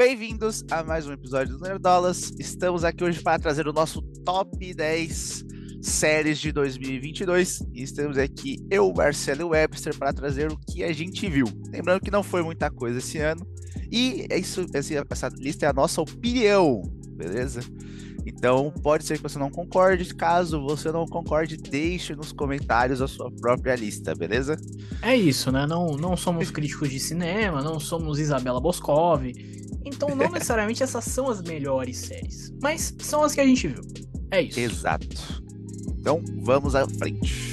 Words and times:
Bem-vindos 0.00 0.64
a 0.70 0.82
mais 0.82 1.06
um 1.06 1.12
episódio 1.12 1.58
do 1.58 1.62
Nerdolas. 1.62 2.32
Estamos 2.38 2.84
aqui 2.84 3.04
hoje 3.04 3.20
para 3.20 3.38
trazer 3.38 3.68
o 3.68 3.72
nosso 3.72 4.00
top 4.24 4.72
10 4.72 5.44
séries 5.82 6.38
de 6.38 6.50
2022. 6.52 7.60
E 7.74 7.82
estamos 7.82 8.16
aqui, 8.16 8.56
eu, 8.70 8.90
Marcelo 8.94 9.48
Webster, 9.48 9.94
para 9.98 10.10
trazer 10.14 10.50
o 10.50 10.56
que 10.56 10.82
a 10.82 10.90
gente 10.90 11.28
viu. 11.28 11.44
Lembrando 11.70 12.00
que 12.00 12.10
não 12.10 12.22
foi 12.22 12.42
muita 12.42 12.70
coisa 12.70 12.98
esse 12.98 13.18
ano. 13.18 13.46
E 13.92 14.26
é 14.30 14.38
isso, 14.38 14.64
essa 14.72 15.28
lista 15.36 15.66
é 15.66 15.68
a 15.68 15.74
nossa 15.74 16.00
opinião, 16.00 16.80
beleza? 17.10 17.60
Então, 18.24 18.72
pode 18.82 19.04
ser 19.04 19.18
que 19.18 19.22
você 19.22 19.38
não 19.38 19.50
concorde. 19.50 20.14
Caso 20.14 20.62
você 20.62 20.90
não 20.90 21.04
concorde, 21.04 21.58
deixe 21.58 22.16
nos 22.16 22.32
comentários 22.32 23.02
a 23.02 23.06
sua 23.06 23.30
própria 23.30 23.76
lista, 23.76 24.14
beleza? 24.14 24.56
É 25.02 25.14
isso, 25.14 25.52
né? 25.52 25.66
Não, 25.66 25.88
não 25.88 26.16
somos 26.16 26.48
críticos 26.50 26.88
de 26.88 26.98
cinema, 26.98 27.60
não 27.60 27.78
somos 27.78 28.18
Isabela 28.18 28.62
Boscov. 28.62 29.30
Então, 29.84 30.08
não 30.14 30.28
necessariamente 30.32 30.82
essas 30.82 31.04
são 31.04 31.28
as 31.28 31.42
melhores 31.42 31.96
séries, 31.98 32.52
mas 32.62 32.94
são 33.00 33.22
as 33.22 33.34
que 33.34 33.40
a 33.40 33.46
gente 33.46 33.68
viu. 33.68 33.82
É 34.30 34.42
isso. 34.42 34.60
Exato. 34.60 35.42
Então, 35.98 36.22
vamos 36.42 36.74
à 36.74 36.86
frente. 36.88 37.50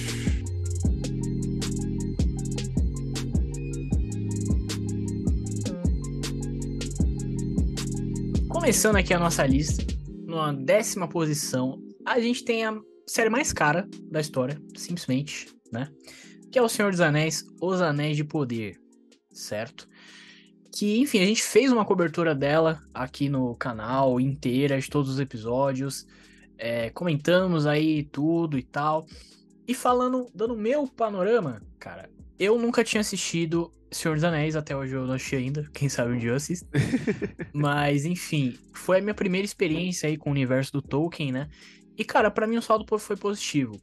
Começando 8.50 8.98
aqui 8.98 9.14
a 9.14 9.20
nossa 9.20 9.46
lista, 9.46 9.84
numa 10.26 10.52
décima 10.52 11.08
posição, 11.08 11.82
a 12.06 12.20
gente 12.20 12.44
tem 12.44 12.66
a 12.66 12.78
série 13.08 13.30
mais 13.30 13.54
cara 13.54 13.88
da 14.12 14.20
história, 14.20 14.62
simplesmente, 14.76 15.48
né? 15.72 15.90
Que 16.52 16.60
é 16.60 16.62
O 16.62 16.68
Senhor 16.68 16.92
dos 16.92 17.00
Anéis, 17.00 17.46
Os 17.62 17.82
Anéis 17.82 18.18
de 18.18 18.24
Poder, 18.24 18.78
certo? 19.32 19.88
Que, 20.78 21.00
enfim, 21.00 21.20
a 21.22 21.26
gente 21.26 21.42
fez 21.42 21.72
uma 21.72 21.84
cobertura 21.84 22.36
dela 22.36 22.80
aqui 22.94 23.30
no 23.30 23.56
canal, 23.56 24.20
inteira, 24.20 24.80
de 24.80 24.88
todos 24.88 25.10
os 25.10 25.20
episódios. 25.20 26.06
É, 26.56 26.92
comentamos 26.92 27.66
aí 27.66 28.04
tudo 28.04 28.60
e 28.60 28.62
tal. 28.62 29.08
E 29.68 29.74
falando, 29.74 30.28
dando 30.36 30.56
meu 30.56 30.88
panorama, 30.88 31.64
cara, 31.80 32.08
eu 32.38 32.60
nunca 32.60 32.84
tinha 32.84 33.02
assistido 33.02 33.72
Senhor 33.90 34.14
dos 34.14 34.24
Anéis, 34.24 34.56
até 34.56 34.78
hoje 34.78 34.94
eu 34.94 35.08
não 35.08 35.16
achei 35.16 35.40
ainda, 35.40 35.68
quem 35.74 35.90
sabe 35.90 36.14
um 36.14 36.20
dia 36.20 36.30
eu 36.30 36.36
assisto. 36.36 36.68
Mas, 37.52 38.06
enfim, 38.06 38.56
foi 38.72 39.00
a 39.00 39.02
minha 39.02 39.16
primeira 39.16 39.46
experiência 39.46 40.08
aí 40.08 40.16
com 40.16 40.30
o 40.30 40.34
universo 40.34 40.74
do 40.74 40.82
Tolkien, 40.84 41.32
né? 41.32 41.50
E, 41.98 42.06
cara, 42.06 42.30
para 42.30 42.46
mim 42.46 42.58
o 42.58 42.62
saldo 42.62 42.86
foi 43.00 43.18
positivo. 43.18 43.82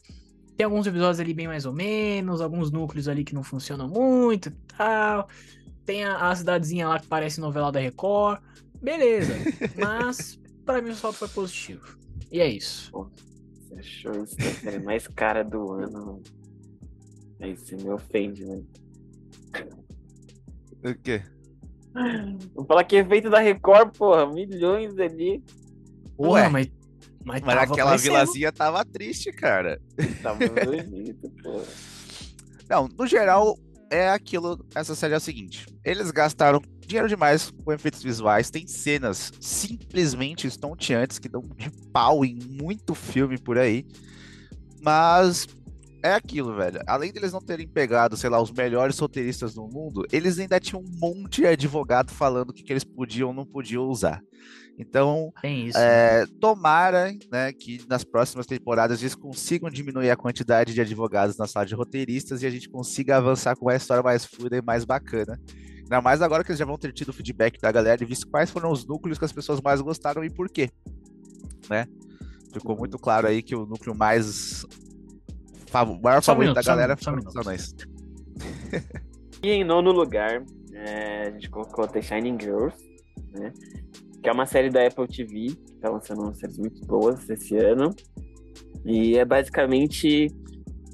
Tem 0.56 0.64
alguns 0.64 0.86
episódios 0.86 1.18
ali 1.18 1.34
bem 1.34 1.48
mais 1.48 1.66
ou 1.66 1.72
menos, 1.72 2.40
alguns 2.40 2.70
núcleos 2.70 3.08
ali 3.08 3.24
que 3.24 3.34
não 3.34 3.42
funcionam 3.42 3.88
muito 3.88 4.48
e 4.48 4.52
tal. 4.76 5.28
Tem 5.84 6.04
a, 6.04 6.30
a 6.30 6.34
cidadezinha 6.34 6.88
lá 6.88 6.98
que 6.98 7.06
parece 7.06 7.40
novela 7.40 7.70
da 7.70 7.80
Record. 7.80 8.40
Beleza. 8.80 9.34
Mas, 9.76 10.38
para 10.64 10.80
mim 10.80 10.90
o 10.90 10.94
saldo 10.94 11.16
foi 11.16 11.28
positivo. 11.28 11.98
E 12.30 12.40
é 12.40 12.48
isso. 12.48 12.90
Pô, 12.90 13.08
você 13.54 13.74
achou 13.78 14.24
isso 14.24 14.36
da 14.36 14.50
série 14.52 14.78
mais 14.78 15.06
cara 15.08 15.42
do 15.42 15.72
ano? 15.72 16.22
Aí 17.40 17.56
você 17.56 17.76
me 17.76 17.90
ofende, 17.90 18.44
né? 18.44 18.62
O 20.84 20.94
quê? 20.94 21.22
Vou 22.54 22.64
falar 22.64 22.84
que 22.84 22.96
é 22.96 23.04
feito 23.04 23.30
da 23.30 23.38
Record, 23.38 23.96
porra, 23.96 24.26
milhões 24.26 24.98
ali. 24.98 25.42
Ué, 26.18 26.48
mas. 26.48 26.70
Mas, 27.24 27.40
Mas 27.40 27.70
aquela 27.70 27.96
vilazinha 27.96 28.52
tava 28.52 28.84
triste, 28.84 29.32
cara. 29.32 29.80
Tava 30.22 30.40
bonito, 30.46 31.30
porra. 31.42 31.64
Não, 32.68 32.86
no 32.86 33.06
geral, 33.06 33.58
é 33.94 34.10
aquilo. 34.10 34.64
Essa 34.74 34.94
série 34.94 35.14
é 35.14 35.16
o 35.16 35.20
seguinte: 35.20 35.66
eles 35.84 36.10
gastaram 36.10 36.60
dinheiro 36.86 37.08
demais 37.08 37.50
com 37.50 37.72
efeitos 37.72 38.02
visuais. 38.02 38.50
Tem 38.50 38.66
cenas 38.66 39.32
simplesmente 39.40 40.46
estonteantes 40.46 41.18
que 41.18 41.28
dão 41.28 41.42
de 41.56 41.70
pau 41.92 42.24
em 42.24 42.38
muito 42.48 42.94
filme 42.94 43.38
por 43.38 43.58
aí. 43.58 43.86
Mas 44.82 45.46
é 46.02 46.12
aquilo, 46.12 46.54
velho. 46.54 46.80
Além 46.86 47.12
deles 47.12 47.32
não 47.32 47.40
terem 47.40 47.66
pegado, 47.66 48.16
sei 48.16 48.28
lá, 48.28 48.40
os 48.40 48.50
melhores 48.50 48.98
roteiristas 48.98 49.54
do 49.54 49.66
mundo, 49.66 50.04
eles 50.12 50.38
ainda 50.38 50.60
tinham 50.60 50.82
um 50.82 50.98
monte 50.98 51.40
de 51.40 51.46
advogado 51.46 52.10
falando 52.10 52.50
o 52.50 52.52
que, 52.52 52.62
que 52.62 52.72
eles 52.72 52.84
podiam 52.84 53.28
ou 53.28 53.34
não 53.34 53.46
podiam 53.46 53.84
usar. 53.84 54.22
Então, 54.78 55.32
Tem 55.40 55.68
isso. 55.68 55.78
é, 55.78 56.26
tomara 56.40 57.12
né, 57.30 57.52
que 57.52 57.84
nas 57.88 58.02
próximas 58.02 58.44
temporadas 58.46 59.00
eles 59.00 59.14
consigam 59.14 59.70
diminuir 59.70 60.10
a 60.10 60.16
quantidade 60.16 60.74
de 60.74 60.80
advogados 60.80 61.36
na 61.36 61.46
sala 61.46 61.64
de 61.64 61.74
roteiristas 61.76 62.42
e 62.42 62.46
a 62.46 62.50
gente 62.50 62.68
consiga 62.68 63.16
avançar 63.16 63.54
com 63.56 63.66
uma 63.66 63.76
história 63.76 64.02
mais 64.02 64.24
fluida 64.24 64.56
e 64.56 64.62
mais 64.62 64.84
bacana. 64.84 65.40
Ainda 65.82 66.00
mais 66.00 66.20
agora 66.22 66.42
que 66.42 66.50
eles 66.50 66.58
já 66.58 66.64
vão 66.64 66.76
ter 66.78 66.92
tido 66.92 67.12
feedback 67.12 67.60
da 67.60 67.70
galera 67.70 68.02
e 68.02 68.06
visto 68.06 68.26
quais 68.28 68.50
foram 68.50 68.72
os 68.72 68.84
núcleos 68.86 69.18
que 69.18 69.24
as 69.24 69.32
pessoas 69.32 69.60
mais 69.60 69.80
gostaram 69.80 70.24
e 70.24 70.30
por 70.30 70.48
quê. 70.48 70.70
Né? 71.70 71.86
Ficou 72.52 72.76
muito 72.76 72.98
claro 72.98 73.26
aí 73.28 73.42
que 73.42 73.54
o 73.54 73.66
núcleo 73.66 73.94
mais. 73.94 74.64
fav- 75.68 75.90
O 75.90 76.00
maior 76.02 76.22
Só 76.22 76.32
um 76.32 76.34
favorito 76.34 76.48
minuto, 76.50 76.54
da 76.56 76.62
só 76.62 76.70
galera 76.70 76.96
só 76.98 77.04
foram 77.10 77.18
minuto. 77.18 77.38
anões. 77.40 77.74
E 79.42 79.50
em 79.50 79.62
nono 79.64 79.92
lugar, 79.92 80.42
é, 80.72 81.28
a 81.28 81.30
gente 81.32 81.50
colocou 81.50 81.86
The 81.86 82.00
Shining 82.00 82.38
Girls, 82.40 82.76
né? 83.32 83.52
Que 84.24 84.30
é 84.30 84.32
uma 84.32 84.46
série 84.46 84.70
da 84.70 84.86
Apple 84.86 85.06
TV, 85.06 85.54
que 85.54 85.78
tá 85.82 85.90
lançando 85.90 86.22
umas 86.22 86.38
séries 86.38 86.56
muito 86.56 86.80
boas 86.86 87.28
esse 87.28 87.58
ano. 87.58 87.94
E 88.82 89.18
é 89.18 89.24
basicamente 89.24 90.28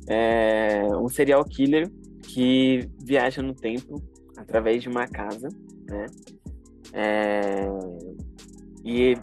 é, 0.08 0.82
um 0.96 1.08
serial 1.08 1.44
killer 1.44 1.88
que 2.24 2.91
viaja 3.04 3.41
no 3.41 3.54
tempo 3.54 4.02
através 4.36 4.82
de 4.82 4.88
uma 4.88 5.06
casa, 5.06 5.48
né? 5.88 6.06
É, 6.92 7.68
e 8.84 9.14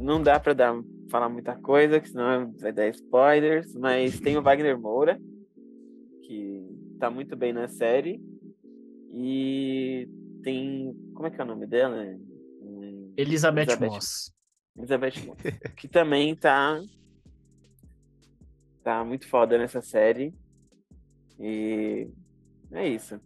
não 0.00 0.20
dá 0.20 0.40
pra 0.40 0.52
dar, 0.52 0.74
falar 1.08 1.28
muita 1.28 1.54
coisa, 1.54 2.00
que 2.00 2.08
senão 2.08 2.52
vai 2.58 2.72
dar 2.72 2.88
spoilers, 2.88 3.72
mas 3.76 4.18
tem 4.18 4.36
o 4.36 4.42
Wagner 4.42 4.76
Moura, 4.76 5.20
que 6.22 6.68
tá 6.98 7.08
muito 7.08 7.36
bem 7.36 7.52
na 7.52 7.68
série. 7.68 8.20
E 9.12 10.08
tem. 10.42 10.92
Como 11.14 11.28
é 11.28 11.30
que 11.30 11.40
é 11.40 11.44
o 11.44 11.46
nome 11.46 11.64
dela? 11.64 12.18
Elizabeth, 13.16 13.62
Elizabeth. 13.62 13.88
Moss. 13.88 14.32
Elizabeth 14.76 15.24
Moss, 15.26 15.38
que 15.76 15.88
também 15.88 16.34
tá. 16.34 16.80
Tá 18.82 19.04
muito 19.04 19.26
foda 19.26 19.56
nessa 19.56 19.80
série. 19.80 20.34
E. 21.40 22.08
É 22.72 22.88
isso. 22.88 23.20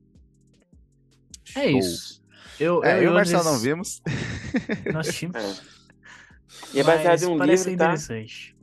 É 1.56 1.70
Show. 1.70 1.78
isso. 1.78 2.22
Eu, 2.60 2.84
É, 2.84 2.98
eu 2.98 3.02
e 3.02 3.06
o 3.06 3.10
eu 3.10 3.14
Marcelo 3.14 3.44
não 3.44 3.58
vimos. 3.58 4.02
Nós 4.92 5.08
tínhamos. 5.14 5.60
É. 6.74 6.76
E 6.76 6.80
é 6.80 6.84
baseado 6.84 7.22
em 7.22 7.26
um 7.26 7.42
livro, 7.44 7.64
tá? 7.64 7.70
interessante. 7.72 8.56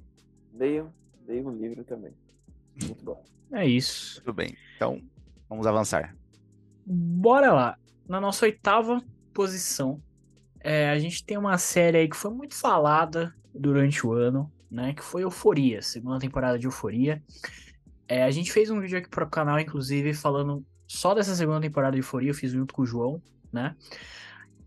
Leio, 0.53 0.93
leio 1.27 1.47
um 1.47 1.55
livro 1.55 1.83
também. 1.83 2.13
Muito 2.83 3.03
bom. 3.03 3.23
É 3.51 3.65
isso. 3.65 4.19
Tudo 4.21 4.33
bem. 4.33 4.55
Então, 4.75 5.01
vamos 5.49 5.65
avançar. 5.65 6.15
Bora 6.85 7.51
lá. 7.53 7.77
Na 8.07 8.19
nossa 8.21 8.45
oitava 8.45 9.01
posição, 9.33 10.01
é, 10.65 10.89
a 10.89 10.97
gente 10.97 11.23
tem 11.23 11.37
uma 11.37 11.59
série 11.59 11.99
aí 11.99 12.09
que 12.09 12.17
foi 12.17 12.31
muito 12.31 12.55
falada 12.55 13.35
durante 13.53 14.05
o 14.05 14.13
ano, 14.13 14.51
né? 14.69 14.95
Que 14.95 15.03
foi 15.03 15.21
Euforia, 15.21 15.79
segunda 15.83 16.17
temporada 16.17 16.57
de 16.57 16.65
Euforia. 16.65 17.23
É, 18.07 18.23
a 18.23 18.31
gente 18.31 18.51
fez 18.51 18.71
um 18.71 18.81
vídeo 18.81 18.97
aqui 18.97 19.07
pro 19.07 19.29
canal, 19.29 19.59
inclusive, 19.59 20.11
falando 20.15 20.65
só 20.87 21.13
dessa 21.13 21.35
segunda 21.35 21.61
temporada 21.61 21.91
de 21.91 21.99
Euforia, 21.99 22.31
eu 22.31 22.33
fiz 22.33 22.51
junto 22.51 22.73
com 22.73 22.81
o 22.81 22.85
João, 22.85 23.21
né? 23.53 23.75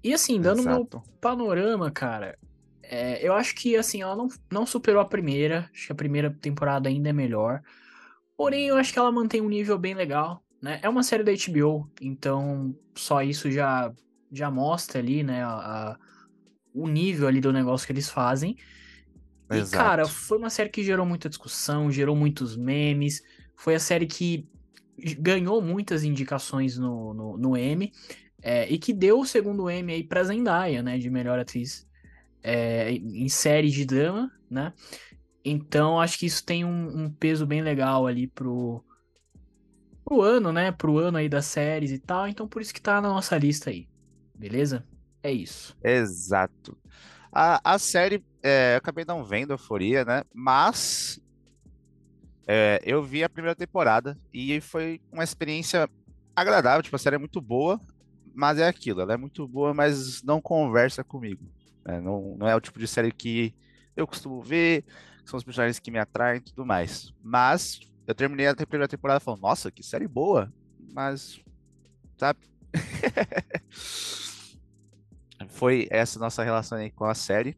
E 0.02 0.14
assim, 0.14 0.40
dando 0.40 0.62
meu 0.62 0.82
Exato. 0.82 1.02
panorama, 1.20 1.90
cara, 1.90 2.38
é, 2.80 3.26
eu 3.26 3.34
acho 3.34 3.56
que 3.56 3.76
assim, 3.76 4.00
ela 4.00 4.14
não, 4.14 4.28
não 4.52 4.64
superou 4.64 5.02
a 5.02 5.04
primeira. 5.04 5.68
Acho 5.74 5.86
que 5.86 5.92
a 5.92 5.96
primeira 5.96 6.30
temporada 6.30 6.88
ainda 6.88 7.08
é 7.08 7.12
melhor. 7.12 7.60
Porém, 8.36 8.68
eu 8.68 8.76
acho 8.76 8.92
que 8.92 9.00
ela 9.00 9.10
mantém 9.10 9.40
um 9.40 9.48
nível 9.48 9.76
bem 9.76 9.94
legal, 9.94 10.44
né? 10.62 10.78
É 10.80 10.88
uma 10.88 11.02
série 11.02 11.24
da 11.24 11.32
HBO, 11.32 11.90
então 12.00 12.72
só 12.94 13.20
isso 13.20 13.50
já, 13.50 13.92
já 14.32 14.50
mostra 14.50 14.98
ali, 15.00 15.22
né, 15.22 15.42
a, 15.44 15.92
a- 15.92 15.98
o 16.74 16.88
nível 16.88 17.28
ali 17.28 17.40
do 17.40 17.52
negócio 17.52 17.86
que 17.86 17.92
eles 17.92 18.08
fazem. 18.10 18.56
E, 19.50 19.64
Exato. 19.64 19.66
cara, 19.66 20.08
foi 20.08 20.38
uma 20.38 20.50
série 20.50 20.68
que 20.70 20.82
gerou 20.84 21.06
muita 21.06 21.28
discussão, 21.28 21.90
gerou 21.90 22.14
muitos 22.16 22.56
memes. 22.56 23.22
Foi 23.56 23.74
a 23.74 23.80
série 23.80 24.06
que 24.06 24.48
ganhou 25.18 25.62
muitas 25.62 26.04
indicações 26.04 26.76
no, 26.78 27.14
no, 27.14 27.38
no 27.38 27.56
Emmy. 27.56 27.92
é, 28.42 28.68
e 28.72 28.78
que 28.78 28.92
deu 28.94 29.20
o 29.20 29.26
segundo 29.26 29.70
Emmy 29.70 29.94
aí 29.94 30.04
pra 30.04 30.24
Zendaya, 30.24 30.82
né? 30.82 30.98
De 30.98 31.10
melhor 31.10 31.38
atriz 31.38 31.86
é, 32.42 32.92
em 32.92 33.28
série 33.28 33.70
de 33.70 33.84
drama, 33.86 34.30
né? 34.50 34.74
Então 35.44 36.00
acho 36.00 36.18
que 36.18 36.26
isso 36.26 36.44
tem 36.44 36.64
um, 36.64 37.04
um 37.06 37.12
peso 37.14 37.46
bem 37.46 37.62
legal 37.62 38.06
ali 38.06 38.28
pro, 38.28 38.84
pro 40.04 40.22
ano, 40.22 40.52
né? 40.52 40.72
Pro 40.72 40.98
ano 40.98 41.18
aí 41.18 41.28
das 41.28 41.46
séries 41.46 41.90
e 41.92 41.98
tal. 41.98 42.26
Então 42.28 42.48
por 42.48 42.60
isso 42.62 42.74
que 42.74 42.80
tá 42.82 43.00
na 43.00 43.08
nossa 43.08 43.36
lista 43.38 43.70
aí. 43.70 43.88
Beleza? 44.38 44.86
É 45.22 45.32
isso. 45.32 45.76
Exato. 45.82 46.78
A, 47.32 47.74
a 47.74 47.78
série, 47.78 48.24
é, 48.42 48.74
eu 48.74 48.78
acabei 48.78 49.04
não 49.04 49.24
vendo 49.24 49.52
Euforia, 49.52 50.04
né? 50.04 50.22
Mas 50.32 51.20
é, 52.46 52.80
eu 52.84 53.02
vi 53.02 53.22
a 53.22 53.28
primeira 53.28 53.54
temporada 53.54 54.18
e 54.32 54.60
foi 54.60 55.00
uma 55.12 55.24
experiência 55.24 55.88
agradável. 56.34 56.82
Tipo, 56.82 56.96
a 56.96 56.98
série 56.98 57.16
é 57.16 57.18
muito 57.18 57.40
boa, 57.40 57.80
mas 58.34 58.58
é 58.58 58.66
aquilo, 58.68 59.00
ela 59.00 59.12
é 59.12 59.16
muito 59.16 59.46
boa, 59.46 59.74
mas 59.74 60.22
não 60.22 60.40
conversa 60.40 61.02
comigo. 61.02 61.44
Né? 61.84 62.00
Não, 62.00 62.36
não 62.38 62.48
é 62.48 62.54
o 62.54 62.60
tipo 62.60 62.78
de 62.78 62.86
série 62.86 63.12
que 63.12 63.54
eu 63.96 64.06
costumo 64.06 64.40
ver, 64.40 64.84
são 65.24 65.36
os 65.36 65.44
personagens 65.44 65.78
que 65.78 65.90
me 65.90 65.98
atraem 65.98 66.38
e 66.38 66.44
tudo 66.44 66.64
mais. 66.64 67.12
Mas 67.22 67.80
eu 68.06 68.14
terminei 68.14 68.46
a 68.46 68.54
primeira 68.54 68.88
temporada 68.88 69.20
falando, 69.20 69.42
nossa, 69.42 69.70
que 69.70 69.82
série 69.82 70.08
boa, 70.08 70.52
mas, 70.94 71.40
sabe? 72.16 72.38
Foi 75.48 75.88
essa 75.90 76.18
nossa 76.18 76.44
relação 76.44 76.78
aí 76.78 76.90
com 76.90 77.04
a 77.04 77.14
série. 77.14 77.56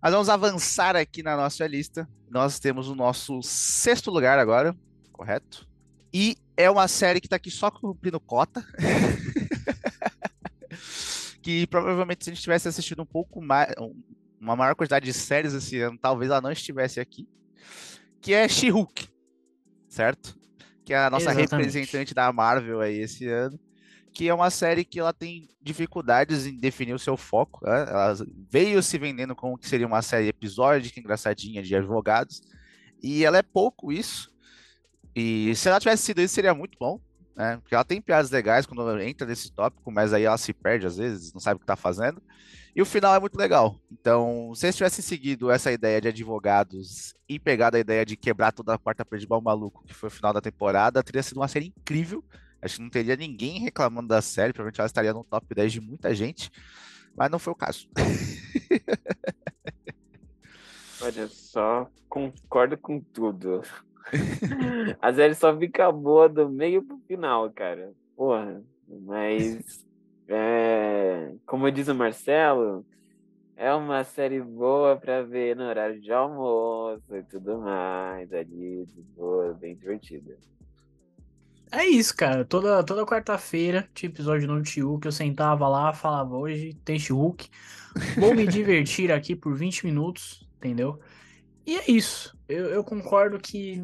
Mas 0.00 0.12
vamos 0.12 0.28
avançar 0.28 0.96
aqui 0.96 1.22
na 1.22 1.36
nossa 1.36 1.66
lista. 1.66 2.08
Nós 2.30 2.58
temos 2.58 2.88
o 2.88 2.94
nosso 2.94 3.42
sexto 3.42 4.10
lugar 4.10 4.38
agora, 4.38 4.76
correto? 5.12 5.66
E 6.12 6.36
é 6.56 6.70
uma 6.70 6.88
série 6.88 7.20
que 7.20 7.28
tá 7.28 7.36
aqui 7.36 7.50
só 7.50 7.70
cumprindo 7.70 8.20
cota. 8.20 8.64
que 11.42 11.66
provavelmente 11.66 12.24
se 12.24 12.30
a 12.30 12.34
gente 12.34 12.42
tivesse 12.42 12.68
assistido 12.68 13.02
um 13.02 13.06
pouco 13.06 13.40
mais, 13.40 13.72
uma 14.40 14.54
maior 14.54 14.74
quantidade 14.74 15.04
de 15.04 15.12
séries 15.12 15.54
esse 15.54 15.80
ano, 15.80 15.98
talvez 15.98 16.30
ela 16.30 16.40
não 16.40 16.52
estivesse 16.52 17.00
aqui. 17.00 17.28
Que 18.20 18.34
é 18.34 18.48
She-Hulk, 18.48 19.08
certo? 19.88 20.38
Que 20.84 20.94
é 20.94 20.98
a 20.98 21.10
nossa 21.10 21.30
Exatamente. 21.30 21.50
representante 21.50 22.14
da 22.14 22.32
Marvel 22.32 22.80
aí 22.80 22.98
esse 22.98 23.28
ano 23.28 23.58
que 24.12 24.28
é 24.28 24.34
uma 24.34 24.50
série 24.50 24.84
que 24.84 25.00
ela 25.00 25.12
tem 25.12 25.48
dificuldades 25.60 26.46
em 26.46 26.58
definir 26.58 26.92
o 26.92 26.98
seu 26.98 27.16
foco. 27.16 27.64
Né? 27.64 27.86
Ela 27.88 28.14
veio 28.50 28.82
se 28.82 28.98
vendendo 28.98 29.34
como 29.34 29.56
que 29.56 29.68
seria 29.68 29.86
uma 29.86 30.02
série 30.02 30.28
episódica, 30.28 31.00
engraçadinha, 31.00 31.62
de 31.62 31.74
advogados, 31.74 32.42
e 33.02 33.24
ela 33.24 33.38
é 33.38 33.42
pouco 33.42 33.90
isso. 33.90 34.30
E 35.14 35.54
se 35.56 35.68
ela 35.68 35.80
tivesse 35.80 36.04
sido 36.04 36.20
isso, 36.20 36.34
seria 36.34 36.54
muito 36.54 36.78
bom, 36.78 37.00
né? 37.36 37.58
Porque 37.58 37.74
ela 37.74 37.84
tem 37.84 38.00
piadas 38.00 38.30
legais 38.30 38.64
quando 38.64 38.98
entra 39.00 39.26
nesse 39.26 39.52
tópico, 39.52 39.90
mas 39.90 40.12
aí 40.12 40.24
ela 40.24 40.38
se 40.38 40.52
perde 40.52 40.86
às 40.86 40.96
vezes, 40.96 41.32
não 41.32 41.40
sabe 41.40 41.56
o 41.56 41.58
que 41.58 41.64
está 41.64 41.76
fazendo. 41.76 42.22
E 42.74 42.80
o 42.80 42.86
final 42.86 43.14
é 43.14 43.20
muito 43.20 43.36
legal. 43.36 43.78
Então, 43.90 44.54
se 44.54 44.64
eles 44.64 44.76
tivessem 44.76 45.04
seguido 45.04 45.50
essa 45.50 45.70
ideia 45.70 46.00
de 46.00 46.08
advogados 46.08 47.14
e 47.28 47.38
pegado 47.38 47.76
a 47.76 47.80
ideia 47.80 48.06
de 48.06 48.16
quebrar 48.16 48.52
toda 48.52 48.74
a 48.74 48.78
quarta 48.78 49.04
parede 49.04 49.26
de 49.26 49.42
maluco, 49.42 49.84
que 49.84 49.92
foi 49.92 50.08
o 50.08 50.12
final 50.12 50.32
da 50.32 50.40
temporada, 50.40 51.02
teria 51.02 51.22
sido 51.22 51.36
uma 51.36 51.48
série 51.48 51.66
incrível 51.66 52.24
Acho 52.62 52.76
que 52.76 52.82
não 52.82 52.90
teria 52.90 53.16
ninguém 53.16 53.58
reclamando 53.58 54.06
da 54.06 54.22
série, 54.22 54.52
provavelmente 54.52 54.80
ela 54.80 54.86
estaria 54.86 55.12
no 55.12 55.24
top 55.24 55.52
10 55.52 55.72
de 55.72 55.80
muita 55.80 56.14
gente, 56.14 56.48
mas 57.16 57.28
não 57.28 57.40
foi 57.40 57.52
o 57.52 57.56
caso. 57.56 57.88
Olha 61.02 61.26
só, 61.26 61.90
concordo 62.08 62.78
com 62.78 63.00
tudo. 63.00 63.62
A 65.02 65.12
série 65.12 65.34
só 65.34 65.58
fica 65.58 65.90
boa 65.90 66.28
do 66.28 66.48
meio 66.48 66.84
pro 66.84 66.96
final, 67.08 67.50
cara. 67.50 67.92
Porra, 68.16 68.62
mas 68.86 69.84
é, 70.28 71.34
como 71.44 71.72
diz 71.72 71.88
o 71.88 71.94
Marcelo, 71.96 72.86
é 73.56 73.74
uma 73.74 74.04
série 74.04 74.40
boa 74.40 74.96
para 74.96 75.22
ver 75.22 75.56
no 75.56 75.64
horário 75.64 76.00
de 76.00 76.12
almoço 76.12 77.16
e 77.16 77.24
tudo 77.24 77.58
mais, 77.58 78.32
ali, 78.32 78.86
boa, 79.16 79.52
bem 79.54 79.74
divertida. 79.74 80.38
É 81.72 81.86
isso, 81.86 82.14
cara. 82.14 82.44
Toda, 82.44 82.84
toda 82.84 83.06
quarta-feira 83.06 83.88
tinha 83.94 84.10
episódio 84.10 84.46
no 84.46 84.62
Tio 84.62 84.98
que 84.98 85.08
eu 85.08 85.12
sentava 85.12 85.66
lá, 85.66 85.92
falava, 85.94 86.36
hoje 86.36 86.74
tem 86.84 86.98
Hulk. 86.98 87.48
Vou 88.18 88.34
me 88.34 88.46
divertir 88.46 89.10
aqui 89.10 89.34
por 89.34 89.56
20 89.56 89.86
minutos, 89.86 90.46
entendeu? 90.56 91.00
E 91.66 91.76
é 91.76 91.90
isso. 91.90 92.36
Eu, 92.46 92.66
eu 92.66 92.84
concordo 92.84 93.38
que 93.38 93.82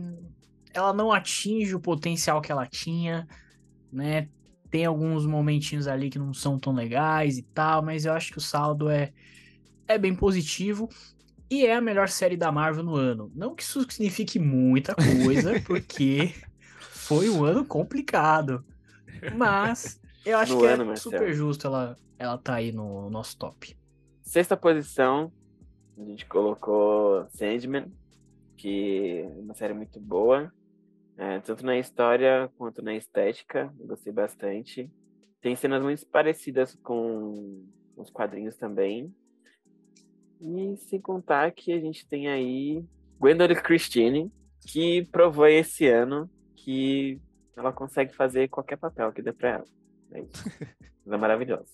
ela 0.74 0.92
não 0.92 1.12
atinge 1.12 1.74
o 1.74 1.80
potencial 1.80 2.42
que 2.42 2.52
ela 2.52 2.66
tinha, 2.66 3.26
né? 3.90 4.28
Tem 4.70 4.84
alguns 4.84 5.24
momentinhos 5.24 5.88
ali 5.88 6.10
que 6.10 6.18
não 6.18 6.34
são 6.34 6.58
tão 6.58 6.74
legais 6.74 7.38
e 7.38 7.42
tal, 7.42 7.82
mas 7.82 8.04
eu 8.04 8.12
acho 8.12 8.30
que 8.32 8.38
o 8.38 8.40
saldo 8.40 8.90
é, 8.90 9.12
é 9.86 9.98
bem 9.98 10.14
positivo. 10.14 10.88
E 11.50 11.66
é 11.66 11.74
a 11.76 11.80
melhor 11.80 12.08
série 12.08 12.36
da 12.36 12.52
Marvel 12.52 12.84
no 12.84 12.96
ano. 12.96 13.32
Não 13.34 13.54
que 13.54 13.62
isso 13.62 13.80
signifique 13.90 14.38
muita 14.38 14.94
coisa, 14.94 15.60
porque 15.66 16.34
foi 17.08 17.30
um 17.30 17.42
ano 17.42 17.64
complicado. 17.64 18.62
Mas 19.34 19.98
eu 20.26 20.36
acho 20.36 20.58
que 20.58 20.66
é 20.66 20.72
ano, 20.72 20.92
é 20.92 20.96
super 20.96 21.32
justo 21.32 21.66
ela, 21.66 21.96
ela 22.18 22.36
tá 22.36 22.56
aí 22.56 22.70
no 22.70 23.08
nosso 23.08 23.36
top. 23.38 23.74
Sexta 24.22 24.56
posição, 24.58 25.32
a 25.96 26.04
gente 26.04 26.26
colocou 26.26 27.26
Sandman, 27.30 27.90
que 28.58 29.22
é 29.22 29.40
uma 29.40 29.54
série 29.54 29.72
muito 29.72 29.98
boa. 29.98 30.52
É, 31.16 31.40
tanto 31.40 31.64
na 31.64 31.78
história 31.78 32.50
quanto 32.58 32.82
na 32.82 32.94
estética, 32.94 33.72
gostei 33.80 34.12
bastante. 34.12 34.92
Tem 35.40 35.56
cenas 35.56 35.82
muito 35.82 36.06
parecidas 36.08 36.76
com 36.82 37.64
os 37.96 38.10
quadrinhos 38.10 38.56
também. 38.56 39.12
E 40.40 40.76
sem 40.76 41.00
contar 41.00 41.50
que 41.52 41.72
a 41.72 41.80
gente 41.80 42.06
tem 42.06 42.28
aí 42.28 42.84
Gwendolyn 43.18 43.56
Christine, 43.56 44.30
que 44.60 45.04
provou 45.06 45.46
esse 45.46 45.88
ano 45.88 46.30
que 46.68 47.18
ela 47.56 47.72
consegue 47.72 48.14
fazer 48.14 48.46
qualquer 48.48 48.76
papel 48.76 49.10
que 49.10 49.22
dê 49.22 49.32
pra 49.32 49.48
ela. 49.52 49.64
É 50.12 50.20
isso. 50.20 50.44
é 51.10 51.16
maravilhosa. 51.16 51.72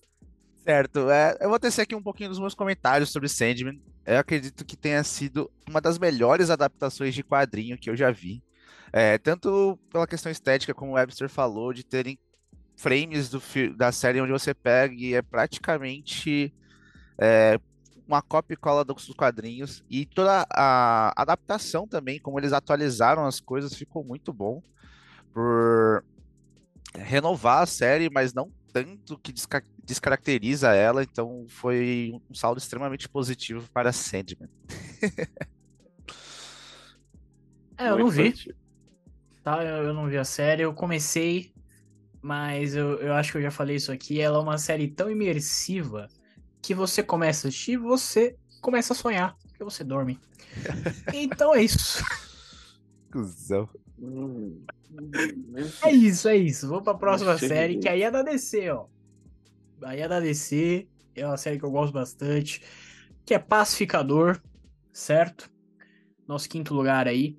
Certo, 0.62 1.10
é, 1.10 1.36
eu 1.40 1.48
vou 1.48 1.58
tecer 1.58 1.82
aqui 1.82 1.96
um 1.96 2.02
pouquinho 2.02 2.28
dos 2.28 2.38
meus 2.38 2.54
comentários 2.54 3.10
sobre 3.10 3.28
Sandman. 3.28 3.82
Eu 4.06 4.18
acredito 4.18 4.64
que 4.64 4.76
tenha 4.76 5.02
sido 5.02 5.50
uma 5.68 5.80
das 5.80 5.98
melhores 5.98 6.48
adaptações 6.48 7.12
de 7.12 7.24
quadrinho 7.24 7.76
que 7.76 7.90
eu 7.90 7.96
já 7.96 8.12
vi. 8.12 8.40
É, 8.92 9.18
tanto 9.18 9.76
pela 9.90 10.06
questão 10.06 10.30
estética, 10.30 10.72
como 10.72 10.92
o 10.92 10.94
Webster 10.94 11.28
falou, 11.28 11.72
de 11.72 11.84
terem 11.84 12.16
frames 12.76 13.28
do, 13.28 13.42
da 13.76 13.90
série 13.90 14.20
onde 14.20 14.30
você 14.30 14.54
pega 14.54 14.94
e 14.94 15.14
é 15.14 15.22
praticamente 15.22 16.54
é, 17.18 17.58
uma 18.06 18.22
cópia 18.22 18.54
e 18.54 18.56
cola 18.56 18.84
dos 18.84 19.08
quadrinhos. 19.08 19.84
E 19.90 20.06
toda 20.06 20.46
a 20.52 21.20
adaptação 21.20 21.84
também, 21.84 22.20
como 22.20 22.38
eles 22.38 22.52
atualizaram 22.52 23.26
as 23.26 23.40
coisas, 23.40 23.74
ficou 23.74 24.04
muito 24.04 24.32
bom 24.32 24.62
por 25.34 26.04
renovar 26.96 27.62
a 27.62 27.66
série, 27.66 28.08
mas 28.08 28.32
não 28.32 28.52
tanto 28.72 29.18
que 29.18 29.32
desca 29.32 29.62
descaracteriza 29.84 30.74
ela, 30.74 31.02
então 31.02 31.44
foi 31.46 32.18
um 32.30 32.34
saldo 32.34 32.58
extremamente 32.58 33.06
positivo 33.06 33.68
para 33.70 33.92
Sandman. 33.92 34.48
é, 37.76 37.90
eu 37.90 37.98
não 37.98 38.08
vi. 38.08 38.32
Tá, 39.42 39.62
eu, 39.62 39.88
eu, 39.88 39.92
não 39.92 40.08
vi 40.08 40.16
a 40.16 40.24
série, 40.24 40.62
eu 40.62 40.72
comecei, 40.72 41.52
mas 42.22 42.74
eu, 42.74 42.98
eu 42.98 43.12
acho 43.12 43.30
que 43.30 43.38
eu 43.38 43.42
já 43.42 43.50
falei 43.50 43.76
isso 43.76 43.92
aqui, 43.92 44.22
ela 44.22 44.38
é 44.38 44.40
uma 44.40 44.56
série 44.56 44.88
tão 44.88 45.10
imersiva 45.10 46.08
que 46.62 46.74
você 46.74 47.02
começa 47.02 47.46
a 47.46 47.50
assistir, 47.50 47.76
você 47.76 48.38
começa 48.62 48.94
a 48.94 48.96
sonhar, 48.96 49.36
porque 49.42 49.62
você 49.62 49.84
dorme. 49.84 50.18
então 51.12 51.54
é 51.54 51.62
isso. 51.62 52.02
Cusão. 53.14 53.68
É 55.84 55.92
isso, 55.92 56.28
é 56.28 56.36
isso. 56.36 56.66
Vou 56.66 56.82
pra 56.82 56.94
próxima 56.94 57.38
série, 57.38 57.78
que 57.78 57.88
aí 57.88 58.02
é 58.02 58.10
da 58.10 58.22
DC, 58.22 58.68
ó. 58.70 58.86
Aí 59.84 60.00
é 60.00 60.08
da 60.08 60.18
DC, 60.18 60.88
é 61.14 61.24
uma 61.24 61.36
série 61.36 61.58
que 61.58 61.64
eu 61.64 61.70
gosto 61.70 61.92
bastante, 61.92 62.60
que 63.24 63.32
é 63.32 63.38
Pacificador, 63.38 64.42
certo? 64.92 65.48
Nosso 66.26 66.48
quinto 66.48 66.74
lugar 66.74 67.06
aí. 67.06 67.38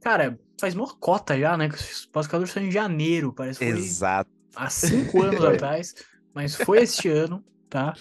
Cara, 0.00 0.40
faz 0.58 0.74
uma 0.74 0.88
cota 0.96 1.38
já, 1.38 1.54
né? 1.54 1.68
Pacificador 2.10 2.48
saiu 2.48 2.68
em 2.68 2.70
janeiro, 2.70 3.34
parece 3.34 3.58
que 3.58 3.70
foi 3.70 3.78
Exato. 3.78 4.30
há 4.56 4.70
cinco 4.70 5.22
anos 5.22 5.44
atrás, 5.44 5.94
mas 6.32 6.54
foi 6.54 6.78
este 6.78 7.08
ano, 7.08 7.44
tá? 7.68 7.92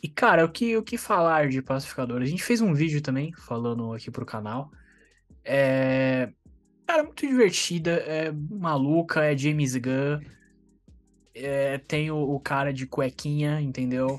E, 0.00 0.08
cara, 0.08 0.44
o 0.44 0.48
que, 0.48 0.76
o 0.76 0.82
que 0.82 0.96
falar 0.96 1.48
de 1.48 1.60
Pacificador? 1.60 2.22
A 2.22 2.26
gente 2.26 2.44
fez 2.44 2.60
um 2.60 2.72
vídeo 2.72 3.02
também, 3.02 3.32
falando 3.32 3.92
aqui 3.92 4.12
pro 4.12 4.24
canal. 4.24 4.70
É, 5.52 6.30
Cara, 6.90 7.04
muito 7.04 7.24
divertida, 7.24 7.92
é 7.92 8.32
maluca, 8.32 9.24
é 9.24 9.38
James 9.38 9.76
Gunn. 9.76 10.20
É, 11.32 11.78
tem 11.78 12.10
o, 12.10 12.16
o, 12.16 12.40
cara 12.40 12.72
de 12.72 12.84
cuequinha, 12.84 13.60
entendeu? 13.60 14.18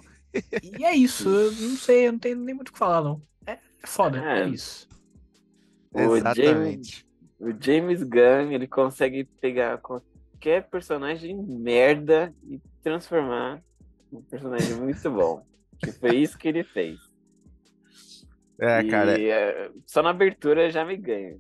E 0.63 0.85
é 0.85 0.95
isso, 0.95 1.27
eu 1.27 1.51
não 1.51 1.75
sei, 1.75 2.07
eu 2.07 2.13
não 2.13 2.19
tenho 2.19 2.37
nem 2.37 2.55
muito 2.55 2.69
o 2.69 2.71
que 2.71 2.79
falar, 2.79 3.01
não. 3.01 3.21
É, 3.45 3.51
é 3.83 3.85
foda, 3.85 4.23
é, 4.23 4.43
é 4.43 4.47
isso. 4.47 4.87
O 5.93 6.15
Exatamente. 6.15 7.05
James, 7.37 7.57
o 7.57 7.61
James 7.61 8.03
Gunn, 8.03 8.53
ele 8.53 8.67
consegue 8.67 9.25
pegar 9.25 9.77
qualquer 9.79 10.69
personagem 10.69 11.35
merda 11.35 12.33
e 12.49 12.57
transformar 12.81 13.61
um 14.13 14.21
personagem 14.21 14.75
muito 14.75 15.11
bom. 15.11 15.45
que 15.77 15.91
foi 15.91 16.15
isso 16.15 16.37
que 16.37 16.47
ele 16.47 16.63
fez. 16.63 17.10
É, 18.61 18.81
e, 18.81 18.89
cara. 18.89 19.19
É, 19.19 19.71
só 19.87 20.03
na 20.03 20.11
abertura 20.11 20.69
já 20.69 20.85
me 20.85 20.95
ganha. 20.95 21.37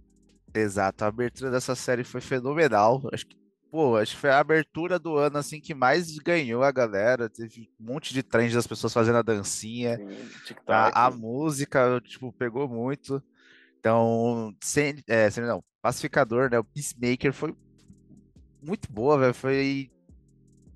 Exato, 0.53 1.05
a 1.05 1.07
abertura 1.07 1.51
dessa 1.51 1.75
série 1.75 2.03
foi 2.03 2.19
fenomenal. 2.19 3.01
Acho 3.13 3.27
que, 3.27 3.37
pô, 3.69 3.95
acho 3.95 4.15
que 4.15 4.21
foi 4.21 4.31
a 4.31 4.39
abertura 4.39 4.97
do 4.97 5.15
ano 5.17 5.37
assim 5.37 5.61
que 5.61 5.75
mais 5.75 6.17
ganhou 6.17 6.63
a 6.63 6.71
galera. 6.71 7.29
Teve 7.29 7.69
um 7.79 7.85
monte 7.85 8.11
de 8.11 8.23
trend 8.23 8.53
das 8.53 8.65
pessoas 8.65 8.91
fazendo 8.91 9.19
a 9.19 9.21
dancinha. 9.21 9.97
Sim, 9.97 10.55
a, 10.67 11.05
a, 11.05 11.11
música, 11.11 12.01
tipo, 12.03 12.33
pegou 12.33 12.67
muito. 12.67 13.23
Então, 13.79 14.53
sem, 14.59 14.95
é, 15.07 15.29
sem, 15.29 15.43
não, 15.43 15.63
Pacificador, 15.81 16.49
né? 16.49 16.57
O 16.59 16.63
Peacemaker 16.63 17.31
foi 17.31 17.55
muito 18.61 18.91
boa, 18.91 19.17
velho. 19.17 19.33
Foi 19.33 19.91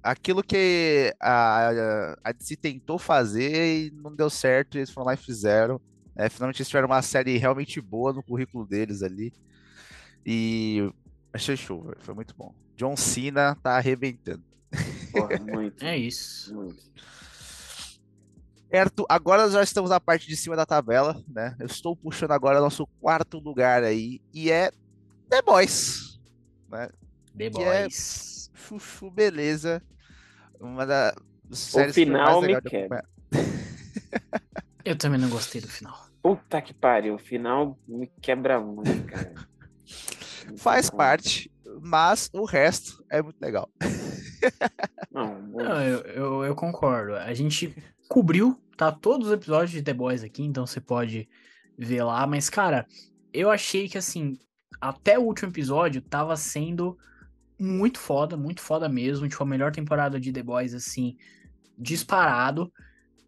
aquilo 0.01 0.43
que 0.43 1.11
a, 1.19 1.69
a, 1.69 2.17
a 2.23 2.31
DC 2.31 2.55
tentou 2.55 2.99
fazer 2.99 3.87
e 3.87 3.91
não 3.91 4.15
deu 4.15 4.29
certo, 4.29 4.77
eles 4.77 4.91
foram 4.91 5.07
lá 5.07 5.13
e 5.15 5.17
fizeram. 5.17 5.81
É, 6.15 6.29
finalmente 6.29 6.57
eles 6.61 6.67
tiveram 6.69 6.87
uma 6.87 7.01
série 7.01 7.37
realmente 7.37 7.81
boa 7.81 8.13
no 8.13 8.23
currículo 8.23 8.65
deles 8.65 9.03
ali. 9.03 9.33
E 10.25 10.91
achei 11.33 11.55
show, 11.57 11.93
foi 11.99 12.13
muito 12.15 12.33
bom. 12.35 12.53
John 12.75 12.95
Cena 12.95 13.55
tá 13.55 13.77
arrebentando. 13.77 14.43
Porra, 15.11 15.37
muito. 15.39 15.83
É 15.85 15.97
isso. 15.97 16.53
Muito. 16.55 16.83
Certo, 18.69 19.05
agora 19.07 19.49
já 19.49 19.61
estamos 19.63 19.89
na 19.89 19.99
parte 19.99 20.27
de 20.27 20.35
cima 20.35 20.55
da 20.55 20.65
tabela, 20.65 21.23
né? 21.27 21.55
Eu 21.59 21.65
estou 21.67 21.95
puxando 21.95 22.31
agora 22.31 22.59
nosso 22.59 22.85
quarto 22.99 23.37
lugar 23.39 23.83
aí, 23.83 24.19
e 24.33 24.51
é 24.51 24.71
The 25.29 25.41
Boys. 25.41 26.19
Né? 26.69 26.89
The 27.37 27.49
Que 27.49 27.61
é- 27.61 27.81
Boys. 27.83 28.51
Chuchu, 28.53 29.11
beleza. 29.11 29.81
Uma 30.59 30.85
das 30.85 31.13
O 31.49 31.55
séries 31.55 31.93
que 31.95 32.01
foi 32.01 32.05
final 32.05 32.41
mais 32.41 32.53
me 32.55 32.61
quebra. 32.61 33.05
Eu 34.85 34.95
também 34.95 35.19
não 35.19 35.29
gostei 35.29 35.59
do 35.59 35.67
final. 35.67 36.07
Puta 36.21 36.61
que 36.61 36.73
pariu. 36.73 37.15
O 37.15 37.19
final 37.19 37.77
me 37.87 38.05
quebra 38.21 38.59
muito, 38.59 39.03
cara. 39.05 39.33
Faz 40.57 40.91
parte, 40.91 41.51
mas 41.81 42.29
o 42.31 42.45
resto 42.45 43.03
é 43.09 43.19
muito 43.19 43.41
legal. 43.41 43.67
Não, 45.11 45.59
eu, 45.59 45.99
eu, 46.01 46.43
eu 46.43 46.55
concordo. 46.55 47.15
A 47.15 47.33
gente 47.33 47.75
cobriu, 48.07 48.61
tá? 48.77 48.91
Todos 48.91 49.27
os 49.27 49.33
episódios 49.33 49.71
de 49.71 49.81
The 49.81 49.93
Boys 49.93 50.23
aqui, 50.23 50.43
então 50.43 50.67
você 50.67 50.79
pode 50.79 51.27
ver 51.75 52.03
lá. 52.03 52.27
Mas, 52.27 52.47
cara, 52.47 52.85
eu 53.33 53.49
achei 53.49 53.89
que, 53.89 53.97
assim, 53.97 54.37
até 54.79 55.17
o 55.17 55.23
último 55.23 55.49
episódio 55.49 55.99
tava 55.99 56.35
sendo 56.35 56.95
muito 57.59 57.97
foda, 57.97 58.37
muito 58.37 58.61
foda 58.61 58.87
mesmo. 58.87 59.27
Tipo, 59.27 59.41
a 59.41 59.47
melhor 59.47 59.71
temporada 59.71 60.19
de 60.19 60.31
The 60.31 60.43
Boys, 60.43 60.75
assim, 60.75 61.17
disparado. 61.75 62.71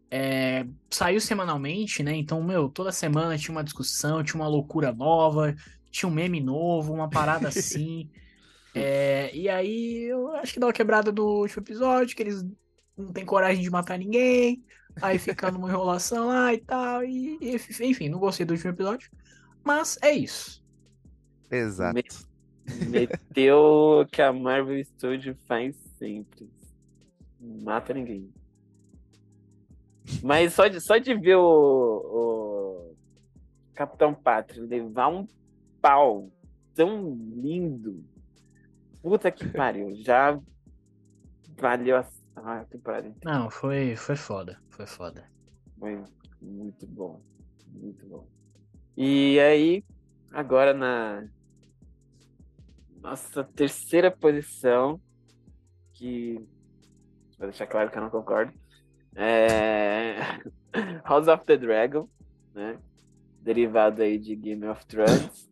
É, 0.09 0.65
saiu 0.89 1.19
semanalmente, 1.19 2.01
né? 2.01 2.15
Então, 2.15 2.41
meu, 2.41 2.69
toda 2.69 2.91
semana 2.91 3.37
tinha 3.37 3.53
uma 3.53 3.63
discussão, 3.63 4.23
tinha 4.23 4.39
uma 4.39 4.47
loucura 4.47 4.91
nova, 4.93 5.55
tinha 5.91 6.09
um 6.09 6.13
meme 6.13 6.39
novo, 6.39 6.93
uma 6.93 7.09
parada 7.09 7.47
assim. 7.49 8.09
É, 8.73 9.35
e 9.35 9.49
aí, 9.49 10.03
eu 10.03 10.33
acho 10.35 10.53
que 10.53 10.59
dá 10.59 10.67
uma 10.67 10.73
quebrada 10.73 11.11
no 11.11 11.41
último 11.41 11.63
episódio, 11.63 12.15
que 12.15 12.23
eles 12.23 12.45
não 12.97 13.11
têm 13.11 13.25
coragem 13.25 13.61
de 13.61 13.69
matar 13.69 13.97
ninguém, 13.97 14.63
aí 15.01 15.17
fica 15.17 15.51
numa 15.51 15.69
enrolação 15.69 16.27
lá 16.27 16.53
e 16.53 16.59
tal, 16.59 17.03
e, 17.03 17.37
e, 17.41 17.55
enfim, 17.81 18.09
não 18.09 18.19
gostei 18.19 18.45
do 18.45 18.51
último 18.51 18.71
episódio, 18.71 19.09
mas 19.63 19.97
é 20.01 20.11
isso. 20.11 20.63
Exato. 21.49 21.99
Meteu 22.89 23.57
o 23.57 24.05
que 24.05 24.21
a 24.21 24.31
Marvel 24.33 24.83
Studio 24.83 25.35
faz 25.47 25.75
sempre. 25.97 26.49
Mata 27.39 27.93
ninguém. 27.93 28.29
Mas 30.23 30.53
só 30.53 30.67
de, 30.67 30.79
só 30.81 30.97
de 30.97 31.13
ver 31.15 31.35
o, 31.35 31.43
o 31.43 32.95
Capitão 33.73 34.13
Pátria 34.13 34.63
levar 34.63 35.09
um 35.09 35.27
pau 35.81 36.31
tão 36.73 37.15
lindo. 37.35 38.03
Puta 39.01 39.31
que 39.31 39.47
pariu. 39.47 39.93
Já 39.95 40.39
valeu 41.57 41.97
a, 41.97 42.07
a 42.35 42.65
temporada 42.65 43.07
inteira. 43.07 43.39
Não, 43.39 43.49
foi, 43.49 43.95
foi 43.95 44.15
foda, 44.15 44.59
foi 44.69 44.85
foda. 44.85 45.29
Foi 45.79 46.03
muito 46.41 46.87
bom. 46.87 47.21
Muito 47.67 48.05
bom. 48.07 48.27
E 48.95 49.39
aí, 49.39 49.83
agora 50.31 50.73
na 50.73 51.27
nossa 53.01 53.43
terceira 53.43 54.09
posição, 54.09 54.99
que 55.93 56.35
vou 57.37 57.47
deixar 57.47 57.67
claro 57.67 57.91
que 57.91 57.97
eu 57.97 58.01
não 58.01 58.09
concordo, 58.09 58.51
é 59.17 60.17
House 61.03 61.27
of 61.27 61.43
the 61.45 61.57
Dragon, 61.57 62.07
né? 62.53 62.77
Derivado 63.41 64.01
aí 64.01 64.17
de 64.17 64.35
Game 64.35 64.65
of 64.67 64.85
Thrones. 64.85 65.49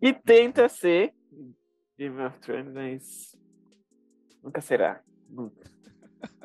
E 0.00 0.12
tenta 0.12 0.68
ser 0.68 1.12
Game 1.98 2.20
of 2.22 2.38
Thrones, 2.40 2.72
mas 2.72 3.36
nunca 4.42 4.60
será. 4.60 5.00
Nunca. 5.28 5.70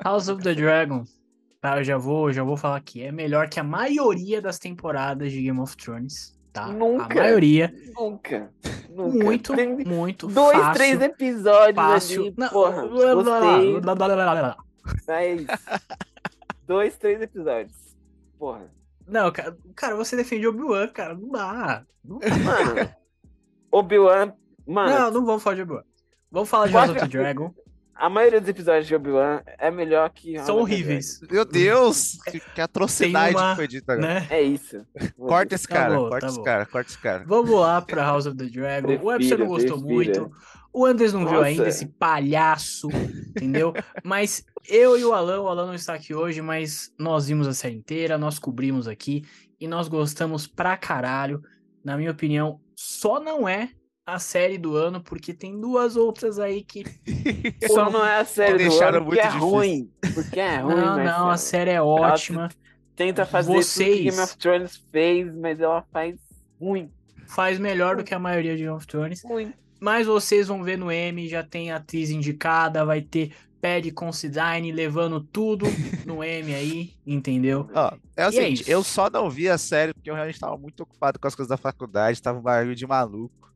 House 0.04 0.28
of 0.28 0.42
the 0.42 0.54
Dragon, 0.54 1.04
tá, 1.60 1.78
eu 1.78 1.84
já 1.84 1.96
vou, 1.98 2.32
já 2.32 2.42
vou 2.42 2.56
falar 2.56 2.76
aqui, 2.76 3.02
é 3.02 3.10
melhor 3.12 3.48
que 3.48 3.58
a 3.60 3.64
maioria 3.64 4.40
das 4.42 4.58
temporadas 4.58 5.30
de 5.32 5.42
Game 5.42 5.58
of 5.60 5.76
Thrones, 5.76 6.38
tá? 6.52 6.66
Nunca. 6.68 7.04
A 7.20 7.22
maioria, 7.22 7.72
Nunca. 7.94 8.50
Nunca. 8.90 9.24
muito, 9.24 9.54
Tem 9.54 9.76
muito 9.84 10.26
dois, 10.26 10.56
fácil. 10.56 10.74
três 10.74 11.00
episódios 11.02 11.74
fácil. 11.76 12.22
ali, 12.22 12.34
Não, 12.38 12.48
porra. 12.48 12.86
blá, 12.86 13.14
blá, 13.14 13.22
blá, 13.22 13.80
blá, 13.80 13.94
blá, 13.94 14.06
blá, 14.16 14.34
blá. 14.34 14.56
Mas 15.06 15.46
dois, 16.66 16.96
três 16.96 17.20
episódios. 17.22 17.76
Porra. 18.38 18.70
Não, 19.06 19.30
cara, 19.30 19.56
cara, 19.74 19.94
você 19.96 20.16
defende 20.16 20.46
Obi-Wan, 20.46 20.88
cara. 20.88 21.14
Não 21.14 21.28
dá. 21.30 21.84
Não, 22.04 22.18
dá. 22.18 22.28
Mano, 22.36 22.90
Obi-Wan. 23.70 24.32
Mano, 24.66 24.90
não, 24.98 25.10
não 25.10 25.24
vamos 25.26 25.42
falar 25.42 25.56
de 25.56 25.62
Obi-Wan. 25.62 25.82
Vamos 26.30 26.48
falar 26.48 26.66
de 26.66 26.72
House 26.72 26.90
of 26.90 26.98
the 26.98 27.06
Dragon. 27.06 27.54
a 27.94 28.10
maioria 28.10 28.40
dos 28.40 28.48
episódios 28.50 28.86
de 28.86 28.94
Obi-Wan 28.96 29.42
é 29.58 29.70
melhor 29.70 30.10
que. 30.10 30.38
São 30.40 30.58
horríveis, 30.58 31.20
Meu 31.30 31.44
Deus, 31.44 32.18
que, 32.30 32.40
que 32.40 32.60
atrocidade 32.60 33.34
uma, 33.36 33.50
que 33.50 33.56
foi 33.56 33.68
dita 33.68 33.92
agora. 33.92 34.14
né? 34.20 34.26
É 34.28 34.42
isso. 34.42 34.84
Corta 35.16 35.54
esse 35.54 35.68
Tá 35.68 35.74
cara, 35.76 35.94
bom, 35.96 36.08
corta 36.08 36.20
tá 36.20 36.26
esse 36.26 36.36
bom. 36.36 36.42
cara, 36.44 36.66
corta 36.66 36.90
esse 36.90 36.98
cara. 36.98 37.24
Vamos 37.26 37.50
lá 37.52 37.80
pra 37.80 38.02
House 38.02 38.26
of 38.26 38.36
the 38.36 38.46
Dragon. 38.46 38.88
o 39.02 39.06
Webster 39.06 39.38
não 39.38 39.46
Prefiro, 39.46 39.46
gostou 39.46 39.86
prefiro. 39.86 40.20
muito. 40.22 40.36
O 40.78 40.84
Anders 40.84 41.12
não 41.14 41.20
viu 41.20 41.36
Nossa. 41.36 41.46
ainda 41.46 41.68
esse 41.68 41.86
palhaço, 41.86 42.88
entendeu? 43.30 43.72
Mas 44.04 44.44
eu 44.68 44.98
e 44.98 45.04
o 45.06 45.14
Alan, 45.14 45.40
o 45.40 45.48
Alan 45.48 45.66
não 45.68 45.74
está 45.74 45.94
aqui 45.94 46.14
hoje, 46.14 46.42
mas 46.42 46.92
nós 46.98 47.28
vimos 47.28 47.48
a 47.48 47.54
série 47.54 47.74
inteira, 47.76 48.18
nós 48.18 48.38
cobrimos 48.38 48.86
aqui 48.86 49.24
e 49.58 49.66
nós 49.66 49.88
gostamos 49.88 50.46
pra 50.46 50.76
caralho. 50.76 51.40
Na 51.82 51.96
minha 51.96 52.10
opinião, 52.10 52.60
só 52.76 53.18
não 53.18 53.48
é 53.48 53.70
a 54.04 54.18
série 54.18 54.58
do 54.58 54.76
ano, 54.76 55.00
porque 55.02 55.32
tem 55.32 55.58
duas 55.58 55.96
outras 55.96 56.38
aí 56.38 56.62
que. 56.62 56.84
Só 57.66 57.90
não 57.90 58.04
é 58.04 58.18
a 58.20 58.24
série 58.26 58.68
do 58.68 58.78
ano 58.82 59.04
porque 59.04 59.16
muito 59.16 59.18
é 59.18 59.22
difícil. 59.28 59.48
ruim. 59.48 59.90
Porque 60.14 60.40
é 60.40 60.56
ruim, 60.58 60.74
Não, 60.74 60.96
não, 61.04 61.30
a 61.30 61.36
série 61.38 61.70
é 61.70 61.80
ótima. 61.80 62.48
Tenta 62.94 63.24
fazer 63.24 63.48
tudo 63.52 63.58
que 63.60 63.64
Vocês- 63.64 64.04
Game 64.14 64.20
of 64.20 64.36
Thrones 64.36 64.76
fez, 64.92 65.34
mas 65.34 65.58
ela 65.58 65.82
faz 65.90 66.16
ruim. 66.60 66.90
Faz 67.26 67.58
melhor 67.58 67.96
do 67.96 68.04
que 68.04 68.14
a 68.14 68.18
maioria 68.18 68.54
de 68.56 68.62
Game 68.64 68.76
of 68.76 68.86
Thrones. 68.86 69.22
Ruim. 69.24 69.52
Mas 69.86 70.04
vocês 70.08 70.48
vão 70.48 70.64
ver 70.64 70.76
no 70.76 70.90
M, 70.90 71.28
já 71.28 71.44
tem 71.44 71.70
atriz 71.70 72.10
indicada, 72.10 72.84
vai 72.84 73.00
ter 73.00 73.32
Paddy 73.60 73.92
Considine 73.92 74.72
levando 74.72 75.20
tudo 75.20 75.64
no 76.04 76.24
M 76.26 76.52
aí, 76.52 76.94
entendeu? 77.06 77.70
Ó, 77.72 77.92
é 78.16 78.26
o 78.26 78.32
E 78.32 78.36
é 78.36 78.40
seguinte, 78.42 78.62
isso. 78.62 78.70
eu 78.72 78.82
só 78.82 79.08
não 79.08 79.30
vi 79.30 79.48
a 79.48 79.56
série 79.56 79.94
porque 79.94 80.10
eu 80.10 80.14
realmente 80.16 80.34
estava 80.34 80.58
muito 80.58 80.82
ocupado 80.82 81.20
com 81.20 81.28
as 81.28 81.36
coisas 81.36 81.48
da 81.48 81.56
faculdade, 81.56 82.20
tava 82.20 82.36
um 82.36 82.42
barulho 82.42 82.74
de 82.74 82.84
maluco. 82.84 83.54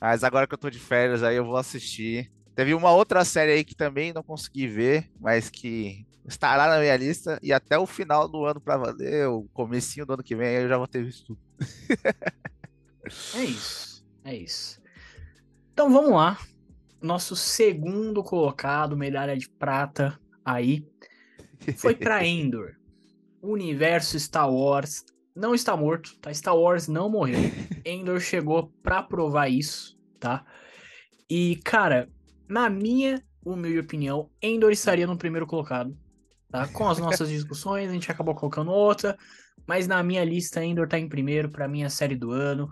Mas 0.00 0.22
agora 0.22 0.46
que 0.46 0.54
eu 0.54 0.58
tô 0.58 0.70
de 0.70 0.78
férias 0.78 1.24
aí 1.24 1.34
eu 1.34 1.44
vou 1.44 1.56
assistir. 1.56 2.30
Teve 2.54 2.74
uma 2.74 2.92
outra 2.92 3.24
série 3.24 3.50
aí 3.50 3.64
que 3.64 3.74
também 3.74 4.12
não 4.12 4.22
consegui 4.22 4.68
ver, 4.68 5.10
mas 5.20 5.50
que 5.50 6.06
estará 6.28 6.68
na 6.68 6.78
minha 6.78 6.96
lista 6.96 7.40
e 7.42 7.52
até 7.52 7.76
o 7.76 7.86
final 7.86 8.28
do 8.28 8.44
ano 8.44 8.60
pra 8.60 8.76
valer, 8.76 9.26
o 9.26 9.48
comecinho 9.52 10.06
do 10.06 10.12
ano 10.12 10.22
que 10.22 10.36
vem 10.36 10.46
aí 10.46 10.62
eu 10.62 10.68
já 10.68 10.78
vou 10.78 10.86
ter 10.86 11.02
visto 11.04 11.24
tudo. 11.26 11.40
É 13.34 13.44
isso, 13.44 14.04
é 14.24 14.36
isso. 14.36 14.81
Então 15.72 15.90
vamos 15.90 16.12
lá. 16.12 16.38
Nosso 17.00 17.34
segundo 17.34 18.22
colocado, 18.22 18.96
medalha 18.96 19.36
de 19.36 19.48
prata 19.48 20.18
aí, 20.44 20.86
foi 21.76 21.94
pra 21.94 22.24
Endor. 22.26 22.76
O 23.40 23.52
universo 23.52 24.18
Star 24.20 24.52
Wars 24.52 25.04
não 25.34 25.54
está 25.54 25.76
morto, 25.76 26.16
tá? 26.20 26.32
Star 26.32 26.56
Wars 26.56 26.86
não 26.88 27.08
morreu. 27.08 27.38
Endor 27.84 28.20
chegou 28.20 28.72
pra 28.82 29.02
provar 29.02 29.48
isso, 29.48 29.98
tá? 30.20 30.44
E, 31.28 31.56
cara, 31.64 32.08
na 32.48 32.68
minha 32.68 33.22
humilde 33.44 33.80
opinião, 33.80 34.30
Endor 34.40 34.70
estaria 34.70 35.06
no 35.06 35.16
primeiro 35.16 35.46
colocado, 35.46 35.96
tá? 36.50 36.68
Com 36.68 36.88
as 36.88 36.98
nossas 36.98 37.28
discussões, 37.30 37.88
a 37.90 37.92
gente 37.92 38.12
acabou 38.12 38.34
colocando 38.34 38.70
outra, 38.70 39.16
mas 39.66 39.88
na 39.88 40.02
minha 40.02 40.24
lista, 40.24 40.64
Endor 40.64 40.86
tá 40.86 40.98
em 40.98 41.08
primeiro, 41.08 41.48
pra 41.48 41.66
mim 41.66 41.82
a 41.82 41.90
série 41.90 42.14
do 42.14 42.30
ano. 42.30 42.70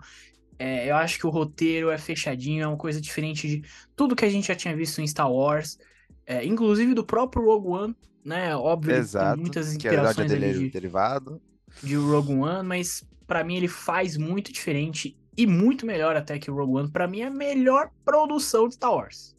É, 0.61 0.89
eu 0.91 0.95
acho 0.95 1.17
que 1.17 1.25
o 1.25 1.29
roteiro 1.29 1.89
é 1.89 1.97
fechadinho, 1.97 2.63
é 2.63 2.67
uma 2.67 2.77
coisa 2.77 3.01
diferente 3.01 3.47
de 3.47 3.63
tudo 3.95 4.15
que 4.15 4.23
a 4.25 4.29
gente 4.29 4.47
já 4.47 4.55
tinha 4.55 4.75
visto 4.75 5.01
em 5.01 5.07
Star 5.07 5.31
Wars, 5.31 5.79
é, 6.25 6.45
inclusive 6.45 6.93
do 6.93 7.03
próprio 7.03 7.43
Rogue 7.45 7.67
One, 7.69 7.95
né? 8.23 8.55
Óbvio, 8.55 8.91
ele 8.91 8.97
tem 8.97 9.01
Exato. 9.01 9.41
muitas 9.41 9.75
Que 9.75 9.87
é 9.87 10.13
dele- 10.27 10.53
de, 10.53 10.69
derivado. 10.69 11.41
de 11.81 11.95
Rogue 11.95 12.33
One, 12.33 12.67
mas 12.67 13.03
pra 13.25 13.43
mim 13.43 13.55
ele 13.57 13.67
faz 13.67 14.17
muito 14.17 14.53
diferente 14.53 15.17
e 15.35 15.47
muito 15.47 15.85
melhor 15.85 16.15
até 16.15 16.37
que 16.37 16.51
o 16.51 16.55
Rogue 16.55 16.73
One. 16.81 16.91
Pra 16.91 17.07
mim 17.07 17.21
é 17.21 17.25
a 17.27 17.31
melhor 17.31 17.89
produção 18.05 18.67
de 18.67 18.75
Star 18.75 18.93
Wars. 18.93 19.35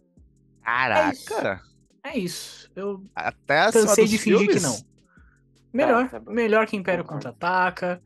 Caraca! 0.64 1.60
É 2.04 2.18
isso. 2.18 2.70
Eu 2.74 3.04
Até 3.14 3.70
cansei 3.70 4.06
de 4.06 4.18
fingir 4.18 4.48
que 4.48 4.58
filmes? 4.58 4.62
não. 4.62 4.76
Melhor, 5.72 6.08
tá 6.10 6.18
bom. 6.18 6.32
melhor 6.32 6.66
que 6.66 6.76
Império. 6.76 7.04
Contra-Ataca. 7.04 8.02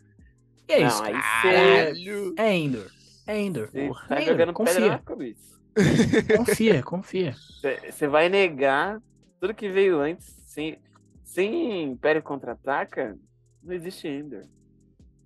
E 0.68 0.73
é 0.73 0.80
Não, 0.80 0.87
isso. 0.88 1.02
Caralho! 1.02 2.35
É 2.37 2.54
Endor. 2.56 2.90
É 3.26 3.40
Endor. 3.40 3.68
Você 3.68 3.87
porra. 3.88 4.09
tá 4.09 4.21
É 4.21 4.25
pedra 4.25 4.52
confia. 4.52 4.88
na 4.88 4.99
cabeça. 4.99 5.56
Confia, 6.37 6.83
confia. 6.83 7.33
Você- 7.61 7.80
Você 7.92 8.06
vai 8.09 8.28
negar 8.28 9.00
tudo 9.40 9.52
que 9.54 9.68
veio 9.68 9.99
antes, 10.00 10.26
sem, 10.47 10.78
sem 11.25 11.83
Império 11.83 12.23
Contra-Ataca, 12.23 13.16
não 13.62 13.75
existe 13.75 14.06
Endor. 14.09 14.42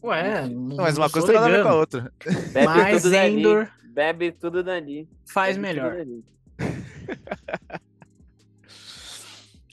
Ué, 0.02 0.48
não, 0.48 0.76
mas 0.76 0.96
uma 0.96 1.10
coisa 1.10 1.26
tem 1.26 1.36
nada 1.36 1.46
a 1.46 1.56
ver 1.58 1.62
com 1.62 1.68
a 1.68 1.74
outra. 1.74 2.12
Bebe 2.52 2.66
Mas 2.66 3.02
tudo 3.02 3.12
dali. 3.12 3.38
Endor 3.38 3.68
Bebe 3.84 4.32
tudo 4.32 4.62
dali. 4.64 5.08
faz 5.30 5.58
Bebe 5.58 5.74
tudo 5.78 5.82
melhor. 5.92 6.06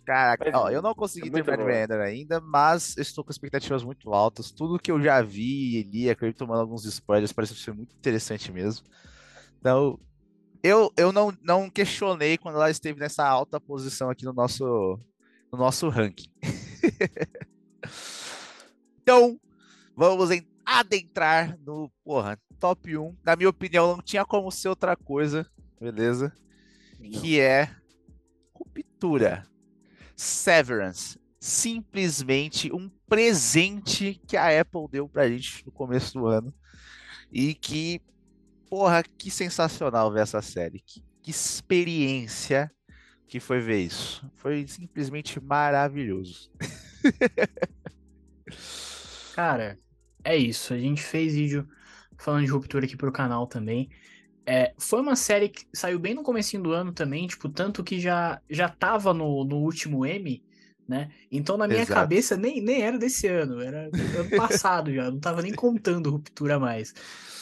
Caraca, 0.07 0.57
ó, 0.57 0.69
eu 0.69 0.81
não 0.81 0.95
consegui 0.95 1.27
é 1.27 1.31
terminar 1.31 1.57
de 1.57 1.83
Ender 1.83 1.99
ainda, 1.99 2.39
mas 2.39 2.95
estou 2.95 3.25
com 3.25 3.29
expectativas 3.29 3.83
muito 3.83 4.13
altas. 4.13 4.51
Tudo 4.51 4.79
que 4.79 4.89
eu 4.89 5.01
já 5.01 5.21
vi 5.21 5.79
e 5.79 5.83
li, 5.83 6.09
acredito 6.09 6.37
tomando 6.37 6.61
alguns 6.61 6.85
spoilers, 6.85 7.33
parece 7.33 7.53
ser 7.55 7.73
muito 7.73 7.93
interessante 7.93 8.49
mesmo. 8.49 8.85
Então, 9.59 9.99
eu, 10.63 10.93
eu 10.95 11.11
não, 11.11 11.37
não 11.43 11.69
questionei 11.69 12.37
quando 12.37 12.55
ela 12.55 12.71
esteve 12.71 13.01
nessa 13.01 13.27
alta 13.27 13.59
posição 13.59 14.09
aqui 14.09 14.23
no 14.23 14.31
nosso, 14.31 14.97
no 15.51 15.59
nosso 15.59 15.89
ranking. 15.89 16.31
então, 19.03 19.37
vamos 19.93 20.29
adentrar 20.65 21.59
no, 21.65 21.91
porra, 22.01 22.39
top 22.61 22.97
1. 22.97 23.13
Na 23.25 23.35
minha 23.35 23.49
opinião, 23.49 23.97
não 23.97 24.01
tinha 24.01 24.23
como 24.23 24.49
ser 24.53 24.69
outra 24.69 24.95
coisa, 24.95 25.45
beleza? 25.81 26.31
que 26.97 27.41
é 27.41 27.69
Ruptura. 28.53 29.45
Severance. 30.17 31.19
Simplesmente 31.39 32.73
um 32.73 32.89
presente 33.07 34.19
que 34.27 34.35
a 34.35 34.59
Apple 34.59 34.87
deu 34.91 35.07
pra 35.07 35.29
gente 35.29 35.65
no 35.65 35.71
começo 35.71 36.13
do 36.13 36.25
ano. 36.25 36.53
E 37.31 37.53
que, 37.53 38.01
porra, 38.69 39.03
que 39.03 39.31
sensacional 39.31 40.11
ver 40.11 40.21
essa 40.21 40.41
série. 40.41 40.79
Que, 40.79 41.03
que 41.21 41.31
experiência 41.31 42.71
que 43.27 43.39
foi 43.39 43.59
ver 43.59 43.81
isso. 43.81 44.25
Foi 44.35 44.65
simplesmente 44.67 45.39
maravilhoso. 45.39 46.49
Cara, 49.35 49.77
é 50.23 50.35
isso. 50.35 50.73
A 50.73 50.79
gente 50.79 51.03
fez 51.03 51.33
vídeo 51.33 51.67
falando 52.17 52.45
de 52.45 52.51
ruptura 52.51 52.85
aqui 52.85 52.97
pro 52.97 53.11
canal 53.11 53.45
também. 53.45 53.89
É, 54.47 54.73
foi 54.79 55.01
uma 55.01 55.17
série 55.17 55.49
que 55.49 55.65
saiu 55.73 55.99
bem 55.99 56.13
no 56.13 56.23
comecinho 56.23 56.63
do 56.63 56.71
ano 56.71 56.93
também, 56.93 57.27
tipo, 57.27 57.49
tanto 57.49 57.83
que 57.83 57.99
já, 57.99 58.41
já 58.49 58.69
tava 58.69 59.13
no, 59.13 59.43
no 59.43 59.57
último 59.57 60.05
M, 60.05 60.41
né? 60.87 61.11
Então 61.29 61.57
na 61.57 61.67
minha 61.67 61.81
Exato. 61.81 61.99
cabeça 61.99 62.37
nem, 62.37 62.61
nem 62.61 62.81
era 62.81 62.97
desse 62.97 63.27
ano, 63.27 63.59
era 63.59 63.89
ano 64.15 64.29
passado 64.29 64.93
já, 64.93 65.11
não 65.11 65.19
tava 65.19 65.41
nem 65.41 65.53
contando 65.53 66.09
ruptura 66.09 66.57
mais. 66.57 66.93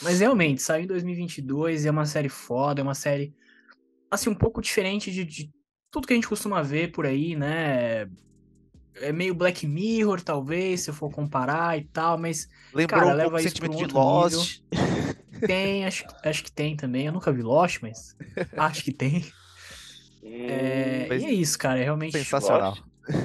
Mas 0.02 0.18
realmente, 0.18 0.60
saiu 0.60 0.82
em 0.82 0.86
2022, 0.88 1.86
é 1.86 1.90
uma 1.92 2.04
série 2.06 2.28
foda, 2.28 2.80
é 2.80 2.82
uma 2.82 2.94
série, 2.94 3.32
assim, 4.10 4.28
um 4.28 4.34
pouco 4.34 4.60
diferente 4.60 5.12
de, 5.12 5.24
de 5.24 5.50
tudo 5.92 6.08
que 6.08 6.12
a 6.12 6.16
gente 6.16 6.28
costuma 6.28 6.60
ver 6.60 6.90
por 6.90 7.06
aí, 7.06 7.36
né? 7.36 8.08
É 8.96 9.12
meio 9.12 9.34
Black 9.34 9.64
Mirror, 9.64 10.20
talvez, 10.22 10.80
se 10.80 10.90
eu 10.90 10.94
for 10.94 11.10
comparar 11.10 11.78
e 11.78 11.84
tal, 11.84 12.18
mas 12.18 12.48
Lembrou 12.74 13.00
Cara, 13.00 13.14
um 13.14 13.16
leva 13.16 13.42
isso 13.42 13.56
pra 13.56 13.70
um 13.70 13.72
sentimento 13.72 13.88
de 13.88 13.94
Lost. 13.94 14.62
Tem, 15.40 15.84
acho, 15.84 16.04
acho 16.24 16.44
que 16.44 16.52
tem 16.52 16.76
também. 16.76 17.06
Eu 17.06 17.12
nunca 17.12 17.32
vi 17.32 17.42
Lost, 17.42 17.80
mas 17.82 18.16
acho 18.56 18.82
que 18.84 18.92
tem. 18.92 19.24
É, 20.28 21.06
Mas- 21.08 21.22
e 21.22 21.26
é 21.26 21.30
isso, 21.30 21.56
cara. 21.56 21.78
É 21.78 21.84
realmente 21.84 22.12
Sensacional. 22.18 22.76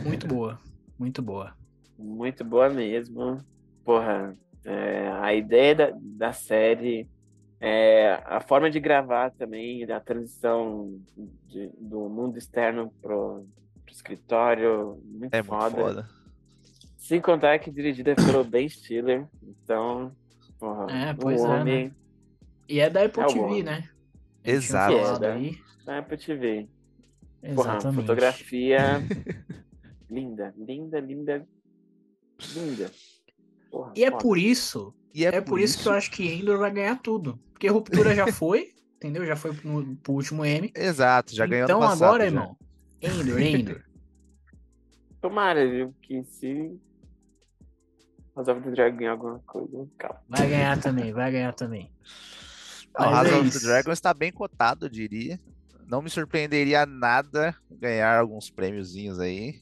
muito 0.03 0.27
boa. 0.27 0.59
Muito 0.99 1.19
boa. 1.21 1.53
Muito 1.97 2.43
boa 2.43 2.69
mesmo. 2.69 3.43
Porra, 3.83 4.37
é, 4.63 5.07
a 5.19 5.33
ideia 5.33 5.73
da, 5.73 5.93
da 5.99 6.31
série, 6.31 7.09
é, 7.59 8.21
a 8.25 8.39
forma 8.39 8.69
de 8.69 8.79
gravar 8.79 9.31
também, 9.31 9.83
a 9.91 9.99
transição 9.99 10.95
de- 11.47 11.71
do 11.79 12.07
mundo 12.07 12.37
externo 12.37 12.93
pro, 13.01 13.47
pro 13.83 13.91
escritório, 13.93 15.01
muito 15.03 15.33
É 15.33 15.37
muito 15.41 15.49
foda. 15.49 15.75
foda. 15.75 16.09
Sem 16.97 17.19
contar 17.19 17.57
que 17.57 17.71
dirigida 17.71 18.13
pelo 18.15 18.43
Ben 18.43 18.69
Stiller, 18.69 19.25
então, 19.41 20.11
porra, 20.59 20.85
É, 20.91 21.11
o 21.13 21.15
pois 21.17 21.41
é, 21.41 21.47
homem 21.47 21.91
E 22.71 22.79
é 22.79 22.89
da 22.89 23.03
Apple 23.05 23.23
É 23.23 23.25
TV, 23.27 23.63
né? 23.63 23.89
Exato. 24.43 24.95
É, 24.95 25.19
né? 25.19 25.31
aí. 25.33 25.57
da 25.85 25.97
Apple 25.99 26.17
TV. 26.17 26.69
Porra, 27.55 27.71
Exatamente. 27.73 27.95
fotografia 28.01 28.79
linda, 30.09 30.53
linda, 30.57 30.99
linda, 30.99 31.47
linda. 32.55 32.91
Porra, 33.71 33.93
E 33.95 34.03
é 34.03 34.11
foda. 34.11 34.23
por 34.23 34.37
isso, 34.37 34.93
E 35.13 35.25
é, 35.25 35.41
por 35.41 35.59
isso 35.59 35.81
que 35.81 35.87
eu 35.87 35.93
acho 35.93 36.11
que 36.11 36.27
Endor 36.27 36.57
vai 36.59 36.71
ganhar 36.71 37.01
tudo. 37.01 37.39
Porque 37.51 37.67
Ruptura 37.67 38.15
já 38.15 38.27
foi, 38.31 38.73
entendeu? 38.97 39.25
Já 39.25 39.35
foi 39.35 39.51
no, 39.63 39.95
pro 39.97 40.13
último 40.13 40.45
M. 40.45 40.71
Exato, 40.75 41.35
já 41.35 41.45
ganhou 41.45 41.65
então 41.65 41.79
passado. 41.79 42.03
agora, 42.03 42.23
já. 42.23 42.29
irmão, 42.29 42.57
Endor, 43.01 43.39
Endor. 43.41 43.83
Tomara, 45.21 45.67
viu? 45.69 45.93
Que 46.01 46.23
se 46.23 46.79
House 48.35 48.47
of 48.47 48.61
the 48.61 48.71
Dragon 48.71 48.97
ganhar 48.97 49.11
alguma 49.11 49.39
coisa, 49.39 49.87
calma. 49.97 50.21
Vai 50.29 50.47
ganhar 50.49 50.79
também, 50.79 51.11
vai 51.11 51.31
ganhar 51.31 51.53
também. 51.53 51.91
Não, 52.97 53.11
Mas 53.11 53.27
House 53.29 53.29
é 53.29 53.39
of 53.39 53.51
the 53.51 53.59
Dragon 53.59 53.91
está 53.91 54.13
bem 54.13 54.31
cotado, 54.31 54.85
eu 54.85 54.89
diria. 54.89 55.39
Não 55.87 56.01
me 56.01 56.09
surpreenderia 56.09 56.85
nada 56.85 57.55
ganhar 57.69 58.19
alguns 58.19 58.49
prêmiozinhos 58.49 59.19
aí. 59.19 59.61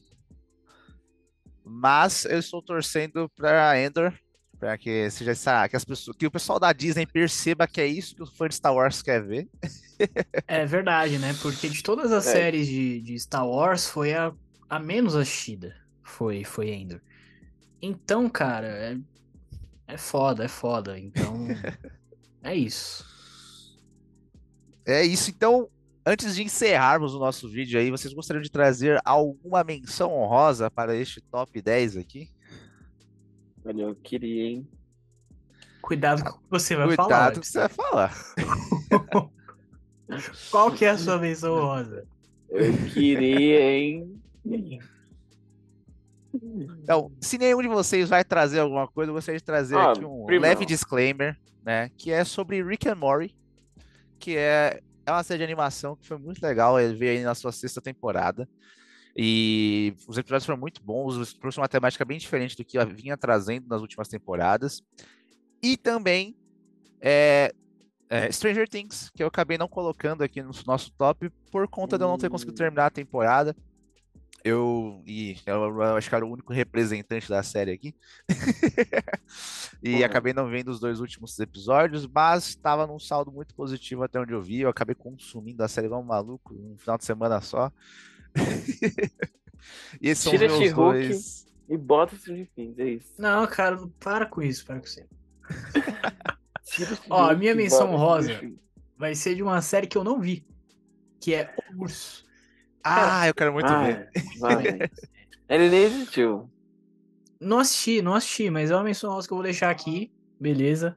Mas 1.64 2.24
eu 2.24 2.38
estou 2.38 2.62
torcendo 2.62 3.28
para 3.36 3.80
Endor, 3.80 4.12
para 4.58 4.76
que 4.76 5.08
seja 5.10 5.32
essa, 5.32 5.68
que 5.68 5.76
as 5.76 5.84
pessoas, 5.84 6.16
que 6.16 6.26
o 6.26 6.30
pessoal 6.30 6.58
da 6.58 6.72
Disney 6.72 7.06
perceba 7.06 7.66
que 7.66 7.80
é 7.80 7.86
isso 7.86 8.14
que 8.14 8.22
o 8.22 8.26
fã 8.26 8.48
de 8.48 8.54
Star 8.54 8.74
Wars 8.74 9.02
quer 9.02 9.22
ver. 9.24 9.48
É 10.46 10.64
verdade, 10.66 11.18
né? 11.18 11.34
Porque 11.42 11.68
de 11.68 11.82
todas 11.82 12.10
as 12.12 12.26
É. 12.26 12.32
séries 12.32 12.66
de, 12.66 13.00
de 13.00 13.18
Star 13.18 13.46
Wars, 13.46 13.86
foi 13.86 14.14
a, 14.14 14.32
a 14.68 14.78
menos 14.78 15.14
assistida. 15.14 15.76
Foi, 16.02 16.44
foi 16.44 16.70
Endor. 16.70 17.00
Então, 17.82 18.28
cara, 18.28 18.66
é, 18.66 18.98
é 19.86 19.96
foda, 19.96 20.44
é 20.44 20.48
foda. 20.48 20.98
Então, 20.98 21.46
é 22.42 22.54
isso. 22.54 23.04
É 24.90 25.04
isso, 25.04 25.30
então, 25.30 25.68
antes 26.04 26.34
de 26.34 26.42
encerrarmos 26.42 27.14
o 27.14 27.18
nosso 27.18 27.48
vídeo 27.48 27.78
aí, 27.78 27.90
vocês 27.90 28.12
gostariam 28.12 28.42
de 28.42 28.50
trazer 28.50 28.98
alguma 29.04 29.62
menção 29.64 30.12
honrosa 30.12 30.70
para 30.70 30.94
este 30.96 31.20
top 31.20 31.60
10 31.60 31.96
aqui? 31.96 32.28
Olha, 33.64 33.82
eu 33.82 33.94
queria, 33.94 34.44
hein? 34.50 34.68
Cuidado 35.82 36.22
com 36.24 36.30
o 36.30 36.40
que 36.40 36.50
você 36.50 36.76
vai 36.76 36.86
Cuidado 36.88 37.08
falar. 37.08 37.32
com 37.32 37.38
o 37.38 37.40
que 37.40 37.46
você 37.48 37.58
vai 37.58 37.68
falar. 37.68 38.14
Qual 40.50 40.72
que 40.72 40.84
é 40.84 40.90
a 40.90 40.98
sua 40.98 41.18
menção 41.18 41.54
rosa? 41.54 42.04
Eu 42.48 42.72
queria, 42.92 43.60
hein? 43.72 44.20
Então, 46.82 47.12
se 47.20 47.38
nenhum 47.38 47.60
de 47.62 47.68
vocês 47.68 48.08
vai 48.08 48.24
trazer 48.24 48.60
alguma 48.60 48.86
coisa, 48.88 49.10
eu 49.10 49.14
gostaria 49.14 49.38
de 49.38 49.44
trazer 49.44 49.76
Ah, 49.76 49.92
aqui 49.92 50.04
um 50.04 50.24
primão. 50.26 50.48
leve 50.48 50.64
disclaimer, 50.64 51.38
né? 51.64 51.90
Que 51.96 52.10
é 52.12 52.24
sobre 52.24 52.62
Rick 52.62 52.88
and 52.88 52.94
Morty, 52.96 53.34
que 54.20 54.36
é, 54.36 54.80
é 55.04 55.10
uma 55.10 55.22
série 55.24 55.38
de 55.38 55.44
animação 55.44 55.96
que 55.96 56.06
foi 56.06 56.18
muito 56.18 56.40
legal 56.42 56.78
ele 56.78 56.94
veio 56.94 57.18
aí 57.18 57.24
na 57.24 57.34
sua 57.34 57.50
sexta 57.50 57.80
temporada. 57.80 58.48
E 59.16 59.94
os 60.06 60.16
episódios 60.16 60.46
foram 60.46 60.58
muito 60.58 60.80
bons, 60.82 61.16
os 61.16 61.34
trouxe 61.34 61.58
uma 61.58 61.68
temática 61.68 62.04
bem 62.04 62.18
diferente 62.18 62.56
do 62.56 62.64
que 62.64 62.78
eu 62.78 62.86
vinha 62.86 63.16
trazendo 63.16 63.66
nas 63.68 63.80
últimas 63.80 64.06
temporadas. 64.06 64.82
E 65.60 65.76
também 65.76 66.36
é, 67.00 67.52
é, 68.08 68.30
Stranger 68.30 68.68
Things, 68.68 69.10
que 69.10 69.22
eu 69.22 69.26
acabei 69.26 69.58
não 69.58 69.68
colocando 69.68 70.22
aqui 70.22 70.42
no 70.42 70.52
nosso 70.66 70.92
top 70.92 71.30
por 71.50 71.66
conta 71.68 71.98
de 71.98 72.04
eu 72.04 72.08
não 72.08 72.18
ter 72.18 72.30
conseguido 72.30 72.54
Hum. 72.54 72.58
terminar 72.58 72.86
a 72.86 72.90
temporada. 72.90 73.56
Eu, 74.42 75.02
e 75.06 75.36
eu, 75.44 75.54
eu 75.54 75.96
acho 75.96 76.08
que 76.08 76.14
era 76.14 76.24
o 76.24 76.30
único 76.32 76.52
representante 76.52 77.28
da 77.28 77.42
série 77.42 77.72
aqui. 77.72 77.94
e 79.82 79.92
Porra. 79.92 80.06
acabei 80.06 80.32
não 80.32 80.48
vendo 80.48 80.68
os 80.68 80.80
dois 80.80 80.98
últimos 81.00 81.38
episódios, 81.38 82.06
mas 82.06 82.48
estava 82.48 82.86
num 82.86 82.98
saldo 82.98 83.30
muito 83.30 83.54
positivo 83.54 84.02
até 84.02 84.18
onde 84.18 84.32
eu 84.32 84.40
vi. 84.40 84.60
Eu 84.60 84.70
acabei 84.70 84.94
consumindo 84.94 85.62
a 85.62 85.68
série 85.68 85.86
igual 85.86 86.00
um 86.00 86.06
maluco, 86.06 86.54
um 86.54 86.76
final 86.78 86.96
de 86.96 87.04
semana 87.04 87.40
só. 87.40 87.70
e 90.00 90.08
esses 90.08 90.24
são 90.24 90.32
Tira 90.32 90.48
meus 90.48 90.58
She-Hulk. 90.58 91.08
dois. 91.08 91.46
E 91.68 91.76
bota 91.76 92.16
o 92.16 92.18
de 92.18 92.46
Things, 92.46 92.78
é 92.78 92.88
isso. 92.88 93.12
Não, 93.18 93.46
cara, 93.46 93.76
não 93.76 93.88
para 93.88 94.26
com 94.26 94.42
isso, 94.42 94.64
para 94.64 94.80
com 94.80 94.86
isso. 94.86 95.00
Ó, 97.08 97.30
a 97.30 97.34
minha 97.34 97.54
menção 97.54 97.94
rosa. 97.96 98.40
Vai 98.96 99.14
ser 99.14 99.34
de 99.34 99.42
uma 99.42 99.62
série 99.62 99.86
que 99.86 99.96
eu 99.96 100.04
não 100.04 100.20
vi. 100.20 100.46
Que 101.20 101.34
é 101.34 101.54
O 101.74 101.82
Urso. 101.82 102.24
Ah, 102.84 103.28
eu 103.28 103.34
quero 103.34 103.52
muito 103.52 103.66
Ah, 103.66 103.84
ver. 103.84 104.08
vai. 104.38 104.64
Ele 105.48 105.68
nem 105.68 105.82
existiu. 105.84 106.48
Não 107.40 107.58
assisti, 107.58 108.02
não 108.02 108.14
assisti, 108.14 108.50
mas 108.50 108.70
é 108.70 108.74
uma 108.76 108.84
menção 108.84 109.10
rosa 109.12 109.26
que 109.26 109.32
eu 109.32 109.36
vou 109.36 109.44
deixar 109.44 109.70
aqui, 109.70 110.12
beleza. 110.38 110.96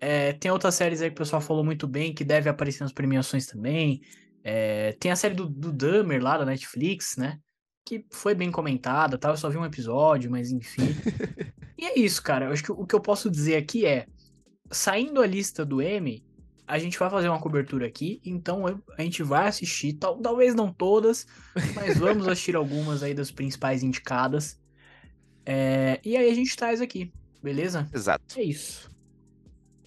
É, 0.00 0.32
tem 0.32 0.50
outras 0.50 0.74
séries 0.74 1.02
aí 1.02 1.10
que 1.10 1.14
o 1.14 1.18
pessoal 1.18 1.42
falou 1.42 1.62
muito 1.62 1.86
bem, 1.86 2.14
que 2.14 2.24
deve 2.24 2.48
aparecer 2.48 2.82
nas 2.82 2.92
premiações 2.92 3.46
também. 3.46 4.00
É, 4.42 4.92
tem 4.98 5.12
a 5.12 5.16
série 5.16 5.34
do, 5.34 5.46
do 5.46 5.70
Dahmer 5.70 6.22
lá 6.22 6.38
da 6.38 6.46
Netflix, 6.46 7.16
né? 7.16 7.38
Que 7.84 8.04
foi 8.10 8.34
bem 8.34 8.50
comentada, 8.50 9.18
tá? 9.18 9.28
Eu 9.28 9.36
só 9.36 9.50
vi 9.50 9.58
um 9.58 9.64
episódio, 9.64 10.30
mas 10.30 10.50
enfim. 10.50 10.82
e 11.78 11.84
é 11.84 11.98
isso, 11.98 12.22
cara. 12.22 12.46
Eu 12.46 12.52
acho 12.52 12.62
que 12.62 12.72
o 12.72 12.86
que 12.86 12.94
eu 12.94 13.00
posso 13.00 13.30
dizer 13.30 13.56
aqui 13.56 13.84
é, 13.84 14.06
saindo 14.70 15.20
a 15.20 15.26
lista 15.26 15.64
do 15.64 15.82
M, 15.82 16.24
a 16.70 16.78
gente 16.78 16.98
vai 16.98 17.10
fazer 17.10 17.28
uma 17.28 17.40
cobertura 17.40 17.86
aqui, 17.86 18.20
então 18.24 18.68
eu- 18.68 18.80
a 18.96 19.02
gente 19.02 19.22
vai 19.22 19.48
assistir, 19.48 19.94
tal- 19.94 20.18
talvez 20.18 20.54
não 20.54 20.72
todas, 20.72 21.26
mas 21.74 21.98
vamos 21.98 22.26
assistir 22.28 22.54
algumas 22.54 23.02
aí 23.02 23.12
das 23.12 23.30
principais 23.30 23.82
indicadas. 23.82 24.60
É, 25.44 26.00
e 26.04 26.16
aí 26.16 26.30
a 26.30 26.34
gente 26.34 26.56
traz 26.56 26.80
aqui, 26.80 27.12
beleza? 27.42 27.88
Exato. 27.92 28.22
É 28.38 28.42
isso. 28.42 28.88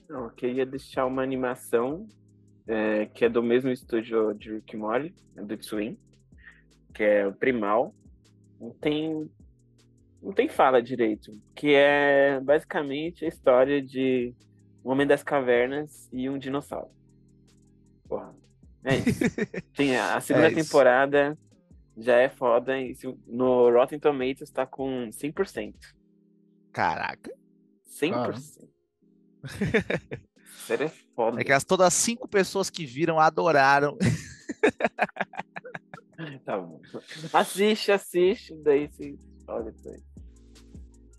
Não, 0.09 0.25
eu 0.25 0.29
queria 0.31 0.65
deixar 0.65 1.05
uma 1.05 1.23
animação 1.23 2.05
é, 2.67 3.05
que 3.07 3.25
é 3.25 3.29
do 3.29 3.41
mesmo 3.41 3.69
estúdio 3.69 4.33
de 4.33 4.53
Rick 4.55 4.75
Morty, 4.75 5.13
é 5.37 5.41
do 5.41 5.57
Twin, 5.57 5.97
que 6.93 7.03
é 7.03 7.25
o 7.27 7.33
Primal. 7.33 7.93
Não 8.59 8.71
tem, 8.71 9.29
não 10.21 10.31
tem 10.33 10.47
fala 10.49 10.81
direito, 10.81 11.31
que 11.55 11.73
é 11.73 12.39
basicamente 12.41 13.25
a 13.25 13.27
história 13.27 13.81
de 13.81 14.33
um 14.83 14.91
homem 14.91 15.07
das 15.07 15.23
cavernas 15.23 16.09
e 16.11 16.29
um 16.29 16.37
dinossauro. 16.37 16.91
Porra, 18.07 18.35
é 18.83 18.97
isso. 18.97 19.19
Tem 19.75 19.97
a, 19.97 20.19
segunda 20.19 20.47
É 20.47 20.53
temporada 20.53 21.37
já 21.97 22.17
é 22.17 22.27
foda 22.29 22.79
e 22.79 22.95
no 23.27 23.69
Rotten 23.69 23.99
Tomatoes 23.99 24.49
tá 24.49 24.65
com 24.65 25.09
100%. 25.09 25.75
Caraca. 26.71 27.31
100%. 27.87 28.67
Sério, 30.65 30.85
é 30.85 30.89
foda. 31.15 31.41
É 31.41 31.43
que 31.43 31.51
as, 31.51 31.63
todas 31.63 31.87
as 31.87 31.93
cinco 31.93 32.27
pessoas 32.27 32.69
que 32.69 32.85
viram 32.85 33.19
adoraram. 33.19 33.97
Tá 36.45 36.57
bom. 36.57 36.79
Assiste, 37.33 37.91
assiste, 37.91 38.55
daí 38.63 38.87
se 38.93 39.19
olha 39.47 39.71
isso 39.71 39.89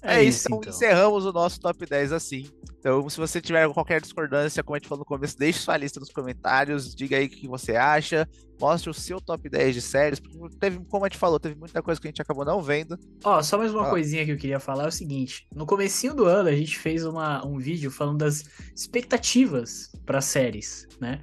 aí. 0.05 0.27
É, 0.27 0.29
isso, 0.29 0.47
então, 0.49 0.61
encerramos 0.71 1.25
o 1.25 1.33
nosso 1.33 1.59
top 1.61 1.87
10 1.87 2.13
assim. 2.13 2.49
Então, 2.79 3.09
se 3.09 3.17
você 3.19 3.41
tiver 3.41 3.67
qualquer 3.73 4.01
discordância, 4.01 4.63
como 4.63 4.77
a 4.77 4.79
gente 4.79 4.89
falou 4.89 5.01
no 5.01 5.07
começo, 5.07 5.39
deixe 5.39 5.59
sua 5.59 5.77
lista 5.77 5.99
nos 5.99 6.11
comentários, 6.11 6.95
diga 6.95 7.17
aí 7.17 7.25
o 7.27 7.31
que 7.31 7.49
você 7.49 7.77
acha, 7.77 8.29
mostre 8.61 8.91
o 8.91 8.95
seu 8.95 9.19
top 9.21 9.49
10 9.49 9.75
de 9.75 9.81
séries, 9.81 10.21
porque 10.21 10.39
teve, 10.61 10.79
como 10.91 11.05
a 11.05 11.09
gente 11.09 11.17
falou, 11.19 11.41
teve 11.41 11.55
muita 11.55 11.83
coisa 11.83 11.99
que 11.99 12.07
a 12.07 12.11
gente 12.11 12.21
acabou 12.21 12.45
não 12.45 12.61
vendo. 12.63 12.99
Ó, 13.25 13.43
só 13.43 13.57
mais 13.57 13.73
uma 13.73 13.87
Ah. 13.87 13.91
coisinha 13.91 14.25
que 14.27 14.33
eu 14.33 14.37
queria 14.37 14.61
falar 14.61 14.85
é 14.85 14.89
o 14.89 14.93
seguinte: 14.93 15.47
no 15.55 15.65
comecinho 15.65 16.15
do 16.15 16.27
ano 16.27 16.51
a 16.51 16.55
gente 16.55 16.79
fez 16.79 17.07
uma, 17.07 17.45
um 17.47 17.57
vídeo 17.59 17.91
falando 17.91 18.19
das 18.19 18.45
expectativas 18.77 19.91
para 20.05 20.21
séries, 20.21 20.87
né? 21.01 21.21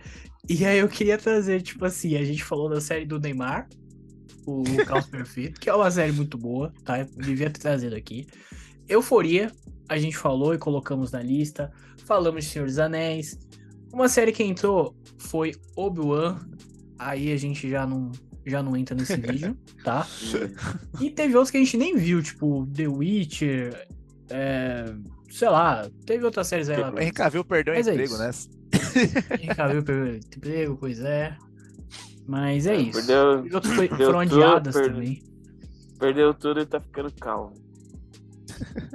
E 0.49 0.65
aí 0.65 0.79
eu 0.79 0.87
queria 0.87 1.17
trazer, 1.17 1.61
tipo 1.61 1.85
assim, 1.85 2.15
a 2.17 2.23
gente 2.23 2.43
falou 2.43 2.69
da 2.69 2.81
série 2.81 3.05
do 3.05 3.19
Neymar, 3.19 3.67
o 4.45 4.63
Caos 4.85 5.05
Perfeito, 5.07 5.59
que 5.61 5.69
é 5.69 5.73
uma 5.73 5.89
série 5.91 6.11
muito 6.11 6.37
boa, 6.37 6.73
tá? 6.83 6.99
Eu 6.99 7.05
devia 7.17 7.49
ter 7.49 7.59
trazido 7.59 7.95
aqui. 7.95 8.25
Euforia, 8.91 9.51
a 9.89 9.97
gente 9.97 10.17
falou 10.17 10.53
e 10.53 10.57
colocamos 10.57 11.11
na 11.11 11.21
lista. 11.21 11.71
Falamos 12.05 12.45
de 12.45 12.51
Senhor 12.51 12.65
dos 12.65 12.79
Anéis. 12.79 13.37
Uma 13.93 14.07
série 14.09 14.31
que 14.31 14.43
entrou 14.43 14.95
foi 15.17 15.53
Obi-Wan. 15.75 16.39
Aí 16.99 17.31
a 17.31 17.37
gente 17.37 17.69
já 17.69 17.85
não, 17.85 18.11
já 18.45 18.61
não 18.61 18.75
entra 18.77 18.95
nesse 18.95 19.15
vídeo, 19.21 19.57
tá? 19.83 20.05
E 21.01 21.09
teve 21.09 21.35
outros 21.35 21.51
que 21.51 21.57
a 21.57 21.59
gente 21.61 21.77
nem 21.77 21.95
viu, 21.97 22.21
tipo 22.21 22.67
The 22.75 22.87
Witcher, 22.87 23.87
é, 24.29 24.85
sei 25.29 25.49
lá, 25.49 25.89
teve 26.05 26.23
outras 26.23 26.47
séries 26.47 26.69
aí 26.69 26.79
lá. 26.79 26.91
O 26.91 26.99
Henry 26.99 27.11
Cavill 27.11 27.43
perdeu 27.43 27.73
o 27.73 27.77
Mas 27.77 27.87
é 27.87 27.91
emprego, 27.93 28.13
isso. 28.13 28.49
né? 28.49 29.35
Henry 29.41 29.55
Cavill 29.55 29.83
perdeu 29.83 30.15
emprego, 30.15 30.77
pois 30.77 30.99
é. 30.99 31.35
Mas 32.27 32.67
é 32.67 32.75
isso. 32.75 32.99
Perdeu, 32.99 33.45
E 33.47 33.53
outros 33.55 33.73
foi- 33.73 33.87
foram 33.89 34.25
tudo, 34.27 34.43
adiadas 34.43 34.73
perdeu. 34.75 34.93
também. 34.93 35.23
perdeu 35.99 36.33
tudo 36.33 36.59
e 36.61 36.65
tá 36.65 36.79
ficando 36.79 37.11
calmo. 37.19 37.53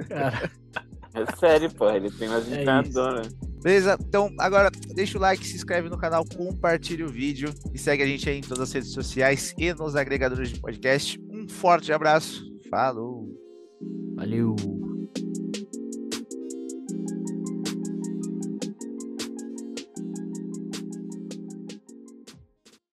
Cara, 0.07 0.51
É 1.13 1.35
sério, 1.37 1.73
pô. 1.73 1.89
Ele 1.89 2.11
tem 2.11 2.27
umas 2.27 2.51
É 2.51 2.61
entradoras. 2.61 3.33
Beleza? 3.61 3.97
Então, 3.99 4.31
agora 4.39 4.69
deixa 4.93 5.17
o 5.17 5.21
like, 5.21 5.45
se 5.45 5.55
inscreve 5.55 5.89
no 5.89 5.97
canal, 5.97 6.23
compartilha 6.35 7.05
o 7.05 7.09
vídeo 7.09 7.49
e 7.73 7.77
segue 7.77 8.03
a 8.03 8.05
gente 8.05 8.29
aí 8.29 8.37
em 8.37 8.41
todas 8.41 8.61
as 8.61 8.71
redes 8.71 8.91
sociais 8.91 9.53
e 9.57 9.73
nos 9.73 9.95
agregadores 9.95 10.49
de 10.49 10.59
podcast. 10.59 11.19
Um 11.31 11.49
forte 11.49 11.91
abraço. 11.91 12.45
Falou! 12.69 13.27
valeu. 14.17 14.55